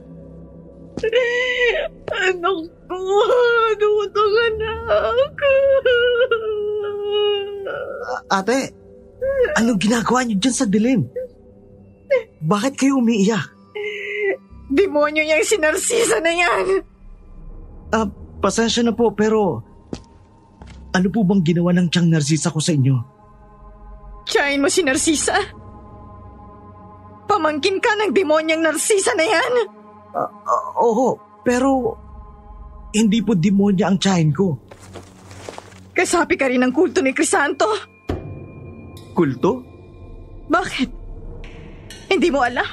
Anak 2.15 2.59
ko, 2.89 2.99
dumutong 3.79 4.37
anak. 4.51 5.35
Ate, 8.29 8.73
anong 9.57 9.81
ginagawa 9.81 10.25
niyo 10.25 10.37
dyan 10.41 10.57
sa 10.57 10.67
dilim? 10.69 11.07
Bakit 12.45 12.77
kayo 12.77 13.01
umiiyak? 13.01 13.49
Demonyo 14.69 15.23
niyang 15.25 15.45
sinarsisa 15.45 16.21
na 16.21 16.33
yan. 16.33 16.67
Ah, 17.95 18.09
pasensya 18.43 18.83
na 18.83 18.93
po 18.93 19.13
pero 19.13 19.63
ano 20.95 21.07
po 21.11 21.27
bang 21.27 21.43
ginawa 21.43 21.71
ng 21.75 21.89
tiyang 21.91 22.11
narsisa 22.11 22.55
ko 22.55 22.59
sa 22.63 22.75
inyo? 22.75 22.97
Tiyain 24.25 24.63
mo 24.63 24.73
si 24.73 24.81
Narsisa? 24.81 25.37
Pamangkin 27.29 27.77
ka 27.83 27.93
ng 27.99 28.13
demonyang 28.15 28.65
Narsisa 28.65 29.13
na 29.19 29.27
yan? 29.27 29.53
Ah, 30.15 30.31
ah, 30.31 30.67
oo, 30.81 31.19
pero 31.45 31.99
hindi 32.95 33.21
po 33.21 33.35
demonya 33.35 33.91
ang 33.91 33.99
tiyahin 33.99 34.31
ko. 34.31 34.55
Kasapi 35.95 36.35
ka 36.35 36.51
rin 36.51 36.67
ng 36.67 36.75
kulto 36.75 36.99
ni 36.99 37.15
Crisanto. 37.15 37.71
Kulto? 39.15 39.63
Bakit? 40.51 40.91
Hindi 42.11 42.29
mo 42.35 42.43
alam? 42.43 42.67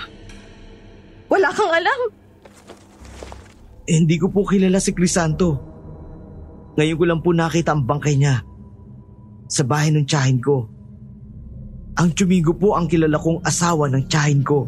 Wala 1.30 1.54
kang 1.54 1.72
alam? 1.72 2.00
Eh, 3.86 3.96
hindi 3.96 4.18
ko 4.18 4.28
po 4.34 4.44
kilala 4.44 4.82
si 4.82 4.92
Crisanto. 4.92 5.58
Ngayon 6.76 6.98
ko 6.98 7.06
lang 7.06 7.22
po 7.22 7.30
nakita 7.32 7.78
ang 7.78 7.86
bangkay 7.86 8.18
niya. 8.18 8.42
Sa 9.48 9.64
bahay 9.70 9.94
ng 9.94 10.08
tiyahin 10.08 10.42
ko. 10.42 10.66
Ang 12.02 12.18
Chumigo 12.18 12.58
po 12.58 12.74
ang 12.74 12.90
kilala 12.90 13.22
kong 13.22 13.46
asawa 13.46 13.86
ng 13.92 14.08
tiyahin 14.10 14.42
ko. 14.42 14.66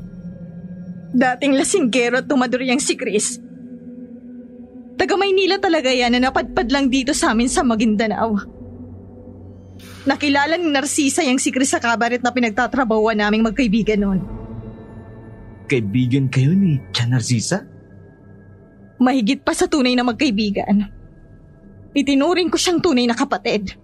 Dating 1.13 1.57
lasinggero 1.57 2.21
at 2.21 2.27
tumaduryang 2.29 2.81
si 2.81 2.93
Chris. 2.93 3.39
Taga 5.03 5.19
Maynila 5.19 5.59
talaga 5.59 5.91
yan 5.91 6.15
na 6.15 6.31
napadpad 6.31 6.71
lang 6.71 6.87
dito 6.87 7.11
sa 7.11 7.35
amin 7.35 7.51
sa 7.51 7.59
Maguindanao. 7.59 8.39
Nakilala 10.07 10.55
ni 10.55 10.71
Narcisa 10.71 11.27
yung 11.27 11.43
si 11.43 11.51
Chris 11.51 11.75
sa 11.75 11.83
kabaret 11.83 12.23
na 12.23 12.31
pinagtatrabahuan 12.31 13.19
naming 13.19 13.43
magkaibigan 13.43 13.99
noon. 13.99 14.23
Kaibigan 15.67 16.31
kayo 16.31 16.55
ni 16.55 16.79
Tia 16.95 17.03
Narcisa? 17.11 17.67
Mahigit 19.03 19.43
pa 19.43 19.51
sa 19.51 19.67
tunay 19.67 19.91
na 19.91 20.07
magkaibigan. 20.07 20.87
Itinuring 21.91 22.47
ko 22.47 22.55
siyang 22.55 22.79
tunay 22.79 23.03
na 23.03 23.19
kapatid. 23.19 23.75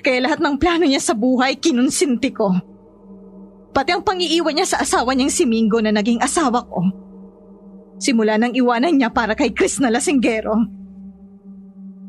Kaya 0.00 0.16
lahat 0.24 0.40
ng 0.40 0.56
plano 0.56 0.88
niya 0.88 1.04
sa 1.04 1.12
buhay 1.12 1.60
kinonsinti 1.60 2.32
ko. 2.32 2.56
Pati 3.76 3.92
ang 3.92 4.00
pangiiwan 4.00 4.56
niya 4.56 4.64
sa 4.64 4.80
asawa 4.80 5.12
niyang 5.12 5.28
si 5.28 5.44
Mingo 5.44 5.76
na 5.84 5.92
naging 5.92 6.24
asawa 6.24 6.64
ko. 6.64 6.88
Simula 8.02 8.34
nang 8.34 8.50
iwanan 8.50 8.98
niya 8.98 9.14
para 9.14 9.38
kay 9.38 9.54
Chris 9.54 9.78
na 9.78 9.86
lasinggero. 9.86 10.58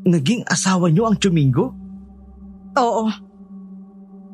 Naging 0.02 0.42
asawa 0.50 0.90
niyo 0.90 1.06
ang 1.06 1.14
Chumingo? 1.22 1.70
Oo. 2.74 3.06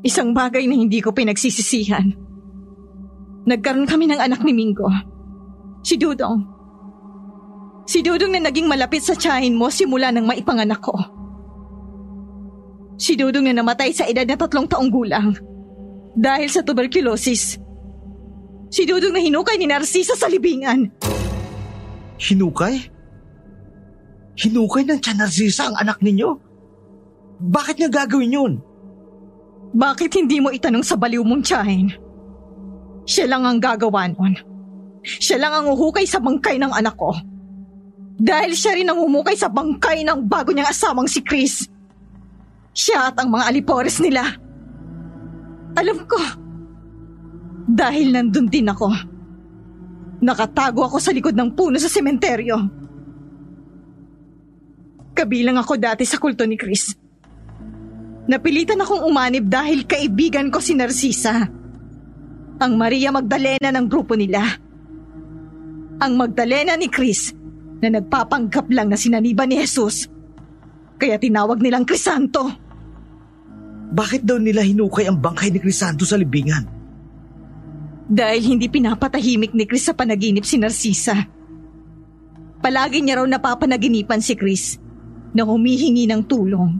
Isang 0.00 0.32
bagay 0.32 0.64
na 0.64 0.72
hindi 0.72 1.04
ko 1.04 1.12
pinagsisisihan. 1.12 2.16
Nagkaroon 3.44 3.84
kami 3.84 4.08
ng 4.08 4.20
anak 4.24 4.40
ni 4.40 4.56
Mingo. 4.56 4.88
Si 5.84 6.00
Dudong. 6.00 6.40
Si 7.84 8.00
Dudong 8.00 8.32
na 8.32 8.48
naging 8.48 8.64
malapit 8.64 9.04
sa 9.04 9.12
tiyahin 9.12 9.52
mo 9.52 9.68
simula 9.68 10.08
nang 10.08 10.24
maipanganak 10.24 10.80
ko. 10.80 10.96
Si 12.96 13.20
Dudong 13.20 13.44
na 13.44 13.60
namatay 13.60 13.92
sa 13.92 14.08
edad 14.08 14.24
na 14.24 14.40
tatlong 14.40 14.64
taong 14.64 14.88
gulang. 14.88 15.36
Dahil 16.16 16.48
sa 16.48 16.64
tuberculosis. 16.64 17.60
Si 18.72 18.82
Dudong 18.88 19.12
na 19.12 19.20
hinukay 19.20 19.60
ni 19.60 19.68
Narcisa 19.68 20.16
sa 20.16 20.24
libingan. 20.24 20.88
Hinukay? 22.20 22.76
Hinukay 24.36 24.84
ng 24.84 25.00
Tia 25.00 25.16
Narcisa 25.16 25.72
ang 25.72 25.76
anak 25.80 26.04
ninyo? 26.04 26.36
Bakit 27.40 27.80
niya 27.80 27.88
gagawin 27.88 28.36
yun? 28.36 28.52
Bakit 29.72 30.20
hindi 30.20 30.44
mo 30.44 30.52
itanong 30.52 30.84
sa 30.84 31.00
baliw 31.00 31.24
mong 31.24 31.40
tiyahin? 31.40 31.88
Siya 33.08 33.24
lang 33.24 33.48
ang 33.48 33.56
gagawa 33.56 34.12
nun. 34.12 34.36
Siya 35.00 35.40
lang 35.40 35.52
ang 35.56 35.66
uhukay 35.72 36.04
sa 36.04 36.20
bangkay 36.20 36.60
ng 36.60 36.68
anak 36.68 36.92
ko. 37.00 37.16
Dahil 38.20 38.52
siya 38.52 38.76
rin 38.76 38.92
ang 38.92 39.00
umukay 39.00 39.32
sa 39.32 39.48
bangkay 39.48 40.04
ng 40.04 40.28
bago 40.28 40.52
niyang 40.52 40.68
asawang 40.68 41.08
si 41.08 41.24
Chris. 41.24 41.64
Siya 42.76 43.08
at 43.08 43.16
ang 43.16 43.32
mga 43.32 43.48
alipores 43.48 43.96
nila. 43.96 44.28
Alam 45.72 46.04
ko. 46.04 46.20
Dahil 47.64 48.12
nandun 48.12 48.52
din 48.52 48.68
ako. 48.68 48.92
Nakatago 50.20 50.84
ako 50.84 51.00
sa 51.00 51.16
likod 51.16 51.32
ng 51.32 51.56
puno 51.56 51.80
sa 51.80 51.88
sementeryo. 51.88 52.56
Kabilang 55.16 55.56
ako 55.56 55.80
dati 55.80 56.04
sa 56.04 56.20
kulto 56.20 56.44
ni 56.44 56.56
Chris. 56.60 56.92
Napilitan 58.28 58.78
akong 58.80 59.04
umanib 59.04 59.48
dahil 59.48 59.88
kaibigan 59.88 60.52
ko 60.52 60.60
si 60.60 60.76
Narcisa. 60.76 61.48
Ang 62.60 62.72
Maria 62.76 63.10
Magdalena 63.10 63.72
ng 63.72 63.86
grupo 63.88 64.12
nila. 64.12 64.44
Ang 66.00 66.12
Magdalena 66.16 66.76
ni 66.76 66.88
Chris 66.92 67.32
na 67.80 67.88
nagpapanggap 67.88 68.68
lang 68.68 68.92
na 68.92 69.00
sinaniba 69.00 69.48
ni 69.48 69.56
Jesus. 69.56 70.08
Kaya 71.00 71.16
tinawag 71.16 71.64
nilang 71.64 71.88
Crisanto. 71.88 72.44
Bakit 73.90 74.22
daw 74.22 74.36
nila 74.36 74.60
hinukay 74.62 75.08
ang 75.08 75.16
bangkay 75.18 75.48
ni 75.50 75.58
Crisanto 75.58 76.04
sa 76.04 76.20
libingan? 76.20 76.79
Dahil 78.10 78.42
hindi 78.42 78.66
pinapatahimik 78.66 79.54
ni 79.54 79.70
Chris 79.70 79.86
sa 79.86 79.94
panaginip 79.94 80.42
si 80.42 80.58
Narcisa. 80.58 81.14
Palagi 82.58 82.98
niya 83.00 83.22
raw 83.22 83.26
napapanaginipan 83.30 84.18
si 84.18 84.34
Chris 84.34 84.82
na 85.30 85.46
humihingi 85.46 86.10
ng 86.10 86.22
tulong. 86.26 86.74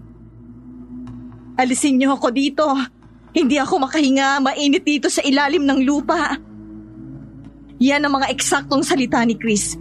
Alisin 1.55 2.03
niyo 2.03 2.19
ako 2.19 2.35
dito. 2.35 2.67
Hindi 3.31 3.63
ako 3.63 3.87
makahinga, 3.87 4.43
mainit 4.43 4.83
dito 4.83 5.07
sa 5.07 5.23
ilalim 5.23 5.63
ng 5.63 5.81
lupa. 5.87 6.35
Yan 7.79 8.03
ang 8.03 8.19
mga 8.19 8.35
eksaktong 8.35 8.83
salita 8.83 9.23
ni 9.23 9.39
Chris 9.39 9.79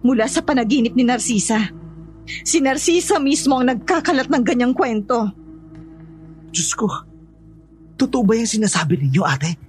mula 0.00 0.24
sa 0.24 0.40
panaginip 0.40 0.96
ni 0.96 1.04
Narcisa. 1.04 1.68
Si 2.24 2.64
Narcisa 2.64 3.20
mismo 3.20 3.60
ang 3.60 3.68
nagkakalat 3.68 4.32
ng 4.32 4.40
ganyang 4.40 4.72
kwento. 4.72 5.28
Diyos 6.48 6.72
ko, 6.72 6.88
totoo 8.00 8.24
ba 8.24 8.40
yung 8.40 8.48
sinasabi 8.48 8.96
ninyo, 9.04 9.22
ate? 9.22 9.67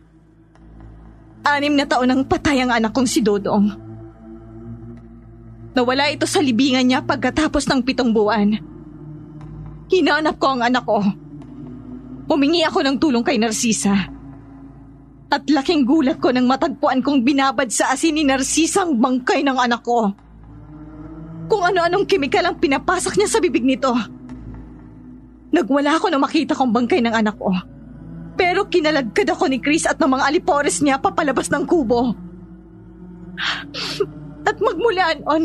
Anim 1.43 1.73
na 1.73 1.87
taon 1.87 2.11
ang 2.11 2.21
patay 2.27 2.59
ang 2.59 2.71
anak 2.73 2.91
kong 2.91 3.07
si 3.07 3.23
Dodong. 3.23 3.71
Nawala 5.77 6.11
ito 6.11 6.27
sa 6.27 6.43
libingan 6.43 6.83
niya 6.83 6.99
pagkatapos 6.99 7.63
ng 7.69 7.79
pitong 7.85 8.11
buwan. 8.11 8.57
Hinanap 9.89 10.35
ko 10.35 10.47
ang 10.51 10.61
anak 10.65 10.83
ko. 10.83 10.99
Humingi 12.29 12.61
ako 12.67 12.85
ng 12.85 12.97
tulong 13.01 13.23
kay 13.25 13.39
Narcisa. 13.41 13.95
At 15.29 15.45
laking 15.45 15.85
gulat 15.85 16.17
ko 16.17 16.33
nang 16.33 16.49
matagpuan 16.49 17.05
kong 17.05 17.21
binabad 17.21 17.69
sa 17.69 17.93
asin 17.93 18.17
ni 18.17 18.25
Narcisa 18.25 18.85
ang 18.85 18.97
bangkay 18.97 19.45
ng 19.45 19.57
anak 19.57 19.81
ko. 19.85 20.09
Kung 21.49 21.63
ano-anong 21.65 22.05
kemikal 22.05 22.45
ang 22.45 22.57
pinapasak 22.61 23.17
niya 23.17 23.29
sa 23.29 23.41
bibig 23.41 23.65
nito. 23.65 23.89
Nagwala 25.49 25.97
ako 25.97 26.13
na 26.13 26.21
makita 26.21 26.53
kong 26.53 26.69
bangkay 26.69 27.01
ng 27.01 27.13
anak 27.13 27.37
ko. 27.37 27.49
Pero 28.39 28.71
kinalagkad 28.71 29.35
ako 29.35 29.51
ni 29.51 29.59
Chris 29.59 29.83
at 29.83 29.99
ng 29.99 30.15
mga 30.15 30.31
alipores 30.31 30.79
niya 30.79 30.95
papalabas 30.95 31.51
ng 31.51 31.67
kubo. 31.67 32.15
At 34.47 34.55
magmula 34.63 35.19
noon, 35.19 35.43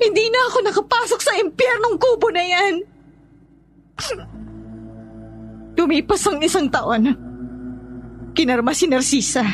hindi 0.00 0.24
na 0.32 0.40
ako 0.48 0.58
nakapasok 0.64 1.20
sa 1.20 1.36
impyernong 1.36 2.00
kubo 2.00 2.32
na 2.32 2.40
yan. 2.40 2.74
Lumipas 5.76 6.24
ang 6.24 6.40
isang 6.40 6.72
taon. 6.72 7.12
Kinarma 8.32 8.72
si 8.72 8.88
Narcisa. 8.88 9.44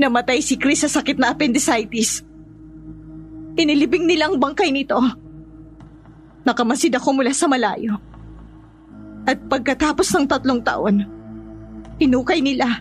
Namatay 0.00 0.40
si 0.40 0.56
Chris 0.56 0.80
sa 0.80 0.90
sakit 0.90 1.20
na 1.20 1.36
appendicitis. 1.36 2.24
Inilibing 3.54 4.08
nila 4.08 4.32
ang 4.32 4.40
bangkay 4.40 4.72
nito. 4.72 4.96
Nakamasid 6.48 6.96
ako 6.96 7.20
mula 7.20 7.36
sa 7.36 7.46
malayo. 7.46 8.13
At 9.24 9.40
pagkatapos 9.48 10.08
ng 10.12 10.26
tatlong 10.28 10.60
taon, 10.60 11.04
inukay 11.96 12.44
nila. 12.44 12.80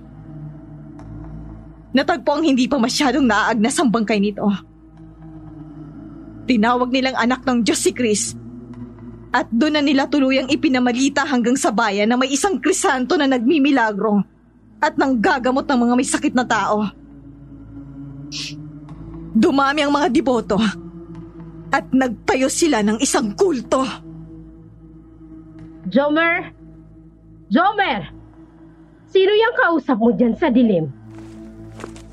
Natagpo 1.94 2.36
ang 2.36 2.44
hindi 2.44 2.66
pa 2.68 2.82
masyadong 2.82 3.24
naaagnas 3.24 3.78
ang 3.80 3.90
bangkay 3.94 4.20
nito. 4.20 4.50
Tinawag 6.44 6.92
nilang 6.92 7.16
anak 7.16 7.48
ng 7.48 7.64
Diyos 7.64 7.80
si 7.80 7.96
Chris. 7.96 8.36
At 9.34 9.50
doon 9.50 9.80
na 9.80 9.82
nila 9.82 10.06
tuluyang 10.06 10.52
ipinamalita 10.52 11.26
hanggang 11.26 11.58
sa 11.58 11.74
bayan 11.74 12.12
na 12.12 12.20
may 12.20 12.30
isang 12.30 12.60
krisanto 12.60 13.18
na 13.18 13.26
nagmimilagro 13.26 14.22
at 14.84 14.94
nang 15.00 15.18
gagamot 15.18 15.64
ng 15.64 15.80
mga 15.80 15.94
may 15.96 16.06
sakit 16.06 16.34
na 16.36 16.46
tao. 16.46 16.86
Dumami 19.34 19.82
ang 19.82 19.94
mga 19.96 20.12
deboto 20.12 20.60
at 21.74 21.90
nagtayo 21.90 22.52
sila 22.52 22.86
ng 22.86 23.02
isang 23.02 23.34
kulto. 23.34 23.82
Jomer! 25.88 26.56
Jomer! 27.52 28.08
Sino 29.12 29.32
yung 29.36 29.56
kausap 29.60 30.00
mo 30.00 30.16
dyan 30.16 30.34
sa 30.40 30.48
dilim? 30.48 30.88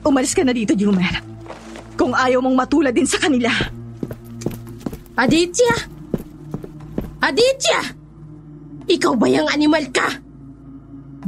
Umalis 0.02 0.34
ka 0.34 0.42
na 0.42 0.50
dito, 0.50 0.74
Jumer. 0.74 1.22
Kung 1.94 2.10
ayaw 2.10 2.42
mong 2.42 2.56
matulad 2.66 2.90
din 2.90 3.06
sa 3.06 3.22
kanila. 3.22 3.48
Aditya! 5.14 5.74
Aditya! 7.22 7.80
Ikaw 8.90 9.14
ba 9.14 9.28
yung 9.30 9.46
animal 9.46 9.86
ka? 9.94 10.08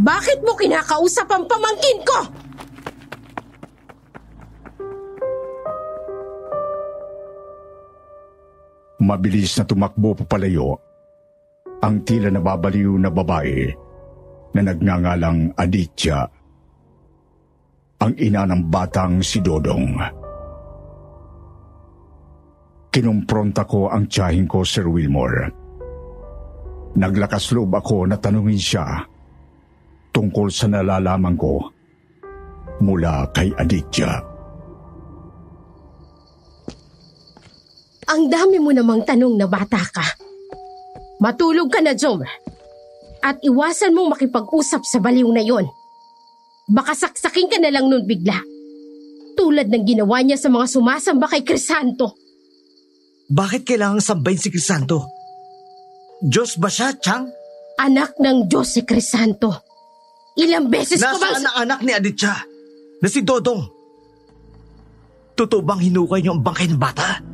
Bakit 0.02 0.42
mo 0.42 0.58
kinakausap 0.58 1.28
ang 1.30 1.46
pamangkin 1.46 1.98
ko? 2.02 2.18
Mabilis 9.02 9.54
na 9.58 9.68
tumakbo 9.68 10.16
papalayo 10.16 10.91
ang 11.82 12.06
tila 12.06 12.30
nababaliw 12.30 12.94
na 12.94 13.10
babae 13.10 13.66
na 14.54 14.60
nagngangalang 14.62 15.50
Aditya. 15.58 16.22
Ang 18.02 18.14
ina 18.18 18.46
ng 18.46 18.62
batang 18.70 19.18
si 19.22 19.42
Dodong. 19.42 19.98
Kinumpronta 22.92 23.64
ko 23.66 23.88
ang 23.90 24.06
tiyahing 24.06 24.46
ko, 24.46 24.62
Sir 24.62 24.86
Wilmore. 24.86 25.48
Naglakas 26.92 27.56
loob 27.56 27.72
ako 27.72 28.04
na 28.04 28.20
tanungin 28.20 28.60
siya 28.60 28.84
tungkol 30.12 30.52
sa 30.52 30.68
nalalaman 30.68 31.34
ko 31.40 31.72
mula 32.84 33.32
kay 33.32 33.48
Aditya. 33.56 34.12
Ang 38.12 38.28
dami 38.28 38.60
mo 38.60 38.76
namang 38.76 39.08
tanong 39.08 39.40
na 39.40 39.48
bata 39.48 39.80
ka. 39.88 40.31
Matulog 41.22 41.70
ka 41.70 41.78
na, 41.78 41.94
Jomer. 41.94 42.26
At 43.22 43.38
iwasan 43.46 43.94
mong 43.94 44.18
makipag-usap 44.18 44.82
sa 44.82 44.98
baliw 44.98 45.30
na 45.30 45.46
yon. 45.46 45.70
Baka 46.66 46.98
saksakin 46.98 47.46
ka 47.46 47.62
na 47.62 47.70
lang 47.70 47.86
nun 47.86 48.02
bigla. 48.02 48.42
Tulad 49.38 49.70
ng 49.70 49.86
ginawa 49.86 50.18
niya 50.26 50.34
sa 50.34 50.50
mga 50.50 50.66
sumasamba 50.66 51.30
kay 51.30 51.46
Crisanto. 51.46 52.18
Bakit 53.30 53.62
kailangang 53.62 54.02
sambahin 54.02 54.42
si 54.42 54.50
Crisanto? 54.50 55.06
Diyos 56.18 56.58
ba 56.58 56.66
siya, 56.66 56.98
Chang? 56.98 57.30
Anak 57.78 58.18
ng 58.18 58.50
Diyos 58.50 58.74
si 58.74 58.82
Crisanto. 58.82 59.62
Ilang 60.34 60.66
beses 60.66 60.98
ko 60.98 61.06
bang... 61.06 61.38
Nasaan 61.38 61.46
ang 61.46 61.56
anak 61.62 61.80
ni 61.86 61.94
Aditya? 61.94 62.34
Na 62.98 63.06
si 63.06 63.22
Dodong? 63.22 63.62
Totoo 65.38 65.62
bang 65.62 65.80
hinukay 65.86 66.20
niyo 66.20 66.34
ang 66.34 66.42
bangkay 66.42 66.66
ng 66.66 66.82
bata? 66.82 67.31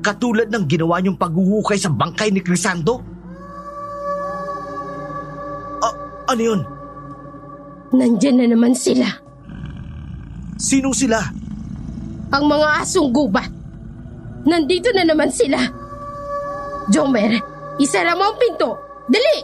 Katulad 0.00 0.48
ng 0.48 0.64
ginawa 0.64 0.96
niyong 1.00 1.20
paghuhukay 1.20 1.76
sa 1.76 1.92
bangkay 1.92 2.32
ni 2.32 2.40
Crisanto? 2.40 3.04
A- 5.84 5.98
ano 6.32 6.42
yun? 6.42 6.60
Nandyan 7.92 8.36
na 8.40 8.46
naman 8.48 8.72
sila. 8.72 9.04
Sino 10.56 10.96
sila? 10.96 11.20
Ang 12.32 12.44
mga 12.48 12.68
asong 12.80 13.12
gubat. 13.12 13.50
Nandito 14.48 14.88
na 14.96 15.04
naman 15.04 15.28
sila. 15.28 15.60
Jomer, 16.88 17.36
isara 17.76 18.16
mo 18.16 18.32
ang 18.32 18.36
pinto. 18.40 18.70
Dali! 19.10 19.36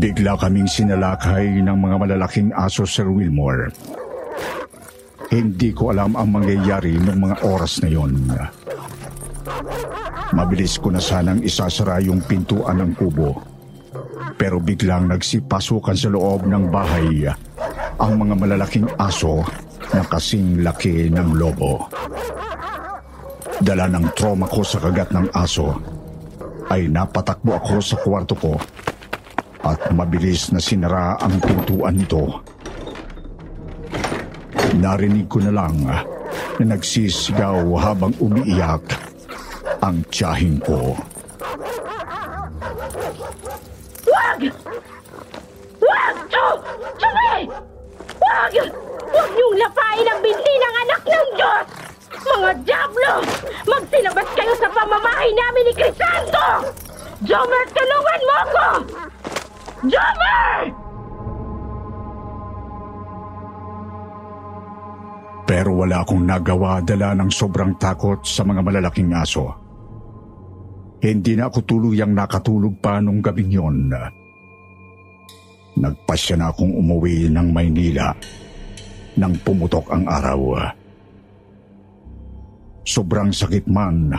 Bigla 0.00 0.32
kaming 0.40 0.68
sinalakay 0.68 1.60
ng 1.60 1.76
mga 1.76 1.96
malalaking 2.00 2.50
aso, 2.56 2.88
Sir 2.88 3.08
Wilmore. 3.08 3.68
Hindi 5.30 5.70
ko 5.70 5.94
alam 5.94 6.18
ang 6.18 6.28
mangyayari 6.34 6.98
ng 6.98 7.18
mga 7.22 7.36
oras 7.46 7.78
na 7.80 7.88
yon. 7.88 8.18
Mabilis 10.34 10.78
ko 10.82 10.90
na 10.90 10.98
sanang 10.98 11.38
isasara 11.46 12.02
yung 12.02 12.18
pintuan 12.26 12.82
ng 12.82 12.92
kubo. 12.98 13.38
Pero 14.34 14.58
biglang 14.58 15.06
nagsipasukan 15.06 15.94
sa 15.94 16.10
loob 16.10 16.50
ng 16.50 16.64
bahay 16.70 17.30
ang 18.00 18.12
mga 18.16 18.34
malalaking 18.34 18.88
aso 18.98 19.46
na 19.94 20.02
kasing 20.02 20.66
laki 20.66 21.12
ng 21.12 21.38
lobo. 21.38 21.86
Dala 23.60 23.86
ng 23.86 24.10
trauma 24.16 24.48
ko 24.48 24.64
sa 24.64 24.80
kagat 24.80 25.12
ng 25.12 25.28
aso, 25.36 25.76
ay 26.70 26.88
napatakbo 26.88 27.58
ako 27.60 27.76
sa 27.82 27.96
kwarto 28.00 28.34
ko 28.38 28.54
at 29.60 29.92
mabilis 29.92 30.48
na 30.54 30.62
sinara 30.62 31.20
ang 31.20 31.36
pintuan 31.42 31.98
nito. 31.98 32.49
Narinig 34.78 35.26
ko 35.26 35.42
na 35.42 35.50
lang 35.50 35.74
na 35.82 36.04
nagsisigaw 36.62 37.66
habang 37.80 38.14
umiiyak 38.22 38.84
ang 39.82 40.04
tiyahing 40.12 40.60
ko. 40.62 40.94
Wag! 44.06 44.40
Wag! 45.80 46.16
Chumi! 47.00 47.48
Wag! 48.20 48.54
Huwag 49.10 49.30
niyong 49.34 49.56
lapain 49.58 50.06
ang 50.06 50.20
binti 50.22 50.54
ng 50.54 50.74
anak 50.86 51.02
ng 51.02 51.28
Diyos! 51.34 51.66
Mga 52.20 52.50
Diablo! 52.62 53.12
Magsilabas 53.66 54.28
kayo 54.38 54.54
sa 54.60 54.68
pamamahay 54.70 55.30
namin 55.34 55.64
ni 55.66 55.72
Crisanto! 55.74 56.46
Jomer, 57.26 57.64
tulungan 57.74 58.20
mo 58.22 58.34
ako! 58.46 58.66
Jomer! 59.88 60.79
Pero 65.50 65.82
wala 65.82 66.06
akong 66.06 66.22
nagawa 66.22 66.78
dala 66.78 67.10
ng 67.18 67.26
sobrang 67.26 67.74
takot 67.74 68.22
sa 68.22 68.46
mga 68.46 68.62
malalaking 68.62 69.10
aso. 69.10 69.50
Hindi 71.02 71.34
na 71.34 71.50
ako 71.50 71.66
tuluyang 71.66 72.14
nakatulog 72.14 72.78
pa 72.78 73.02
nung 73.02 73.18
gabing 73.18 73.50
yon. 73.50 73.90
Nagpasya 75.74 76.38
na 76.38 76.54
akong 76.54 76.70
umuwi 76.70 77.26
ng 77.34 77.50
Maynila 77.50 78.14
nang 79.18 79.34
pumutok 79.42 79.90
ang 79.90 80.06
araw. 80.06 80.70
Sobrang 82.86 83.34
sakit 83.34 83.66
man 83.66 84.14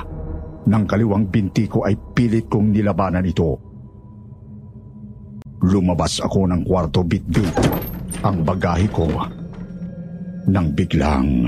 ng 0.68 0.84
kaliwang 0.84 1.32
binti 1.32 1.64
ko 1.64 1.88
ay 1.88 1.96
pilit 2.12 2.52
kong 2.52 2.76
nilabanan 2.76 3.24
ito. 3.24 3.56
Lumabas 5.64 6.20
ako 6.20 6.44
ng 6.52 6.68
kwarto 6.68 7.08
bit-bit 7.08 7.56
ang 8.20 8.44
bagahe 8.44 8.92
ko 8.92 9.08
nang 10.48 10.74
biglang... 10.74 11.46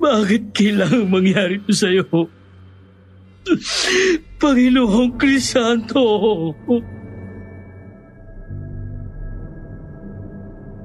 Bakit 0.00 0.42
kailangang 0.52 1.08
mangyari 1.08 1.56
ito 1.56 1.72
sa'yo? 1.72 2.04
Panginoong 4.36 5.16
Krisanto. 5.16 6.04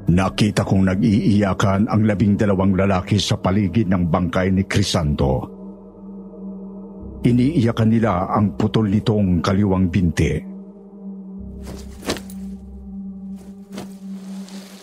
Nakita 0.05 0.63
kong 0.63 0.83
nag-iiyakan 0.85 1.91
ang 1.91 2.01
labing 2.07 2.39
dalawang 2.39 2.77
lalaki 2.77 3.19
sa 3.19 3.35
paligid 3.35 3.91
ng 3.91 4.07
bangkay 4.07 4.53
ni 4.53 4.63
Crisanto. 4.63 5.43
Iniiyakan 7.25 7.89
nila 7.89 8.29
ang 8.31 8.53
putol 8.53 8.87
nitong 8.87 9.41
kaliwang 9.41 9.89
binti. 9.89 10.54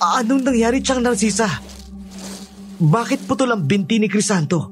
Anong 0.02 0.42
nangyari 0.42 0.82
siyang 0.82 1.06
Narcisa? 1.06 1.46
Bakit 2.82 3.30
putol 3.30 3.54
ang 3.54 3.62
binti 3.62 4.02
ni 4.02 4.10
Crisanto? 4.10 4.66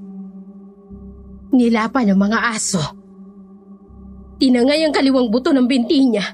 Nilapan 1.54 2.10
ng 2.10 2.18
mga 2.18 2.38
aso. 2.50 2.82
Tinangay 4.42 4.82
ang 4.82 4.90
kaliwang 4.90 5.30
buto 5.30 5.54
ng 5.54 5.70
binti 5.70 6.02
niya. 6.10 6.26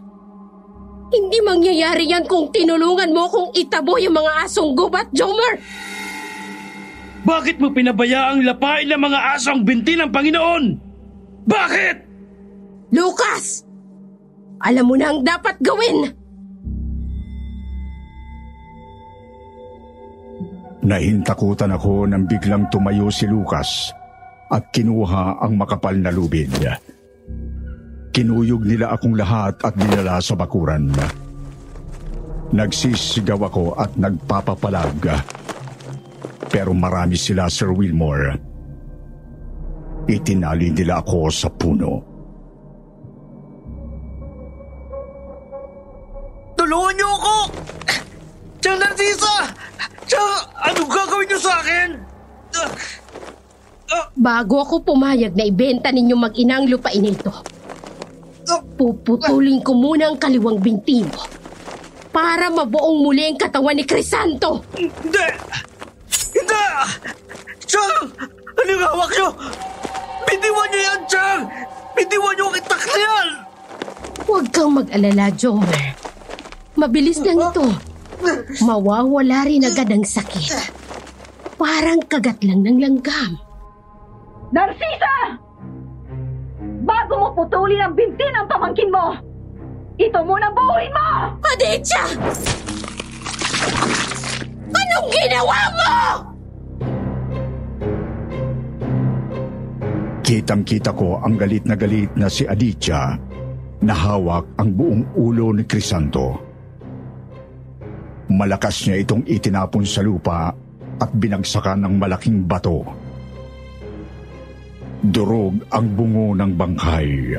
Hindi 1.13 1.39
mangyayari 1.45 2.09
yan 2.09 2.25
kung 2.25 2.49
tinulungan 2.49 3.13
mo 3.13 3.29
kung 3.29 3.49
itabo 3.53 4.01
yung 4.01 4.17
mga 4.17 4.49
asong 4.49 4.73
gubat, 4.73 5.13
Jomer! 5.13 5.61
Bakit 7.27 7.59
mo 7.59 7.75
pinabayaang 7.75 8.47
lapain 8.47 8.87
ng 8.87 9.03
mga 9.03 9.21
aso 9.35 9.51
ang 9.53 9.67
binti 9.67 9.99
ng 9.99 10.09
Panginoon? 10.09 10.65
Bakit? 11.45 11.97
Lucas! 12.95 13.66
Alam 14.65 14.85
mo 14.89 14.95
na 14.97 15.13
ang 15.13 15.21
dapat 15.21 15.61
gawin! 15.61 16.09
Nahintakutan 20.87 21.75
ako 21.75 22.07
nang 22.07 22.31
biglang 22.31 22.71
tumayo 22.71 23.11
si 23.11 23.27
Lucas 23.27 23.91
at 24.47 24.71
kinuha 24.71 25.43
ang 25.43 25.59
makapal 25.59 25.99
na 25.99 26.15
lubid. 26.15 26.55
Kinuyog 28.15 28.63
nila 28.63 28.95
akong 28.95 29.19
lahat 29.19 29.59
at 29.67 29.75
dinala 29.75 30.23
sa 30.23 30.39
bakuran. 30.39 30.95
Nagsisigaw 32.55 33.51
ako 33.51 33.75
at 33.75 33.99
nagpapapalag. 33.99 35.11
Pero 36.47 36.71
marami 36.71 37.19
sila, 37.19 37.51
Sir 37.51 37.75
Wilmore. 37.75 38.39
Itinali 40.07 40.71
nila 40.71 41.03
ako 41.03 41.21
sa 41.35 41.51
puno. 41.51 42.16
Tulungan 46.67 46.99
niyo 46.99 47.07
ako! 47.15 47.37
Siyang 48.59 48.83
Narcisa! 48.83 49.55
Siyang, 50.11 50.35
anong 50.67 50.91
gagawin 50.91 51.27
niyo 51.31 51.39
sa 51.39 51.63
akin? 51.63 51.89
Bago 54.19 54.67
ako 54.67 54.83
pumayag 54.83 55.39
na 55.39 55.47
ibenta 55.47 55.95
ninyo 55.95 56.19
mag-ina 56.19 56.59
ang 56.59 56.67
lupain 56.67 57.07
ito, 57.07 57.31
puputulin 58.75 59.63
ko 59.63 59.79
muna 59.79 60.11
ang 60.11 60.19
kaliwang 60.19 60.59
binti 60.59 61.07
mo 61.07 61.23
para 62.11 62.51
mabuong 62.51 62.99
muli 62.99 63.31
ang 63.31 63.39
katawan 63.39 63.79
ni 63.79 63.87
Crisanto. 63.87 64.67
Hindi! 64.75 65.27
Hindi! 66.35 66.67
Siyang! 67.63 68.11
Anong 68.59 68.83
hawak 68.91 69.11
niyo? 69.15 69.29
Bitiwan 70.27 70.67
niyo 70.75 70.81
yan, 70.83 71.01
Siyang! 71.07 71.43
Bitiwan 71.95 72.35
niyo 72.35 72.51
ang 72.51 72.59
itaklian! 72.59 73.29
Huwag 74.27 74.51
kang 74.51 74.75
mag-alala, 74.75 75.31
Jomer. 75.31 76.06
Mabilis 76.77 77.25
lang 77.25 77.41
ito. 77.41 77.65
Mawawala 78.61 79.49
rin 79.49 79.65
agad 79.65 79.89
ang 79.89 80.05
sakit. 80.05 80.53
Parang 81.57 82.05
kagat 82.05 82.45
lang 82.45 82.61
ng 82.61 82.79
langgam. 82.85 83.41
Narcisa! 84.53 85.41
Bago 86.85 87.13
mo 87.17 87.29
putulin 87.33 87.81
ang 87.81 87.97
binti 87.97 88.23
ng 88.29 88.47
pamangkin 88.47 88.93
mo, 88.93 89.17
ito 89.97 90.21
muna 90.21 90.53
buuin 90.53 90.93
mo! 90.93 91.09
Aditya! 91.57 92.05
Anong 94.71 95.09
ginawa 95.09 95.59
mo? 95.73 95.95
Kitang-kita 100.21 100.93
ko 100.93 101.25
ang 101.25 101.41
galit 101.41 101.65
na 101.65 101.75
galit 101.75 102.13
na 102.15 102.29
si 102.29 102.45
Aditya 102.45 103.17
na 103.81 103.95
hawak 103.97 104.45
ang 104.61 104.77
buong 104.77 105.03
ulo 105.17 105.57
ni 105.57 105.65
Crisanto. 105.65 106.46
Malakas 108.27 108.83
niya 108.87 109.07
itong 109.07 109.23
itinapon 109.23 109.87
sa 109.87 110.03
lupa 110.03 110.51
at 110.99 111.11
binagsakan 111.15 111.87
ng 111.87 111.95
malaking 111.95 112.43
bato. 112.43 112.83
Durog 115.07 115.63
ang 115.71 115.87
bungo 115.95 116.35
ng 116.35 116.53
bangkay, 116.59 117.39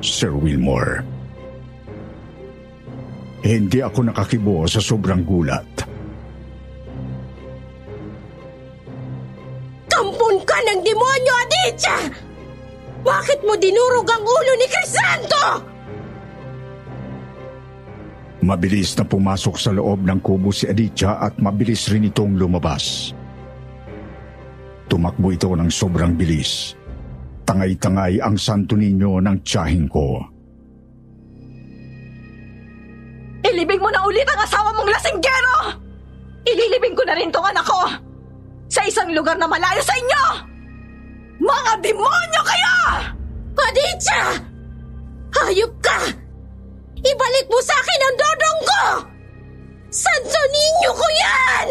Sir 0.00 0.32
Wilmore. 0.32 1.04
Hindi 3.42 3.82
ako 3.82 4.08
nakakibo 4.08 4.64
sa 4.70 4.78
sobrang 4.78 5.26
gulat. 5.26 5.66
Kampon 9.90 10.36
ka 10.46 10.58
ng 10.62 10.80
demonyo, 10.80 11.32
Aditya! 11.42 11.98
Bakit 13.02 13.42
mo 13.42 13.58
dinurog 13.58 14.06
ang 14.06 14.22
ulo 14.22 14.52
ni 14.54 14.66
Crisanto? 14.70 15.71
Mabilis 18.42 18.98
na 18.98 19.06
pumasok 19.06 19.54
sa 19.54 19.70
loob 19.70 20.02
ng 20.02 20.18
kubo 20.18 20.50
si 20.50 20.66
Aditya 20.66 21.22
at 21.22 21.38
mabilis 21.38 21.86
rin 21.94 22.10
itong 22.10 22.34
lumabas. 22.34 23.14
Tumakbo 24.90 25.30
ito 25.30 25.54
ng 25.54 25.70
sobrang 25.70 26.18
bilis. 26.18 26.74
Tangay-tangay 27.46 28.18
ang 28.18 28.34
santo 28.34 28.74
ninyo 28.74 29.22
ng 29.22 29.36
tiyahing 29.46 29.86
ko. 29.86 30.26
Ilibing 33.46 33.78
mo 33.78 33.90
na 33.94 34.02
ulit 34.10 34.26
ang 34.26 34.42
asawa 34.42 34.74
mong 34.74 34.90
lasinggero! 34.90 35.54
Ililibing 36.42 36.98
ko 36.98 37.02
na 37.06 37.14
rin 37.14 37.30
tong 37.30 37.46
anak 37.46 37.62
ko! 37.62 37.82
Sa 38.66 38.82
isang 38.82 39.10
lugar 39.14 39.38
na 39.38 39.46
malayo 39.46 39.82
sa 39.86 39.94
inyo! 39.94 40.24
Mga 41.38 41.72
demonyo 41.78 42.42
kayo! 42.42 42.76
Aditya! 43.54 44.22
Hayop 45.30 45.72
ka! 45.78 45.98
Ibalik 47.02 47.46
mo 47.50 47.58
sa 47.58 47.74
akin 47.74 48.00
ang 48.00 48.16
dodong 48.16 48.60
ko! 48.62 48.82
Santo 49.90 50.40
ninyo 50.54 50.90
ko 50.94 51.06
yan! 51.10 51.68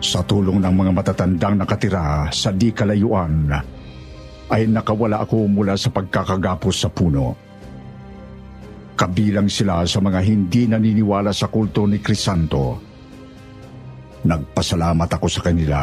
Sa 0.00 0.22
tulong 0.24 0.62
ng 0.62 0.74
mga 0.74 0.92
matatandang 0.96 1.60
nakatira 1.60 2.30
sa 2.32 2.54
di 2.54 2.72
kalayuan, 2.72 3.52
ay 4.50 4.66
nakawala 4.70 5.22
ako 5.22 5.46
mula 5.50 5.74
sa 5.76 5.92
pagkakagapos 5.92 6.74
sa 6.78 6.88
puno. 6.90 7.36
Kabilang 8.96 9.50
sila 9.50 9.84
sa 9.84 9.98
mga 10.00 10.20
hindi 10.24 10.66
naniniwala 10.70 11.34
sa 11.34 11.50
kulto 11.50 11.86
ni 11.86 11.98
Crisanto. 11.98 12.80
Nagpasalamat 14.24 15.10
ako 15.10 15.26
sa 15.26 15.40
kanila. 15.42 15.78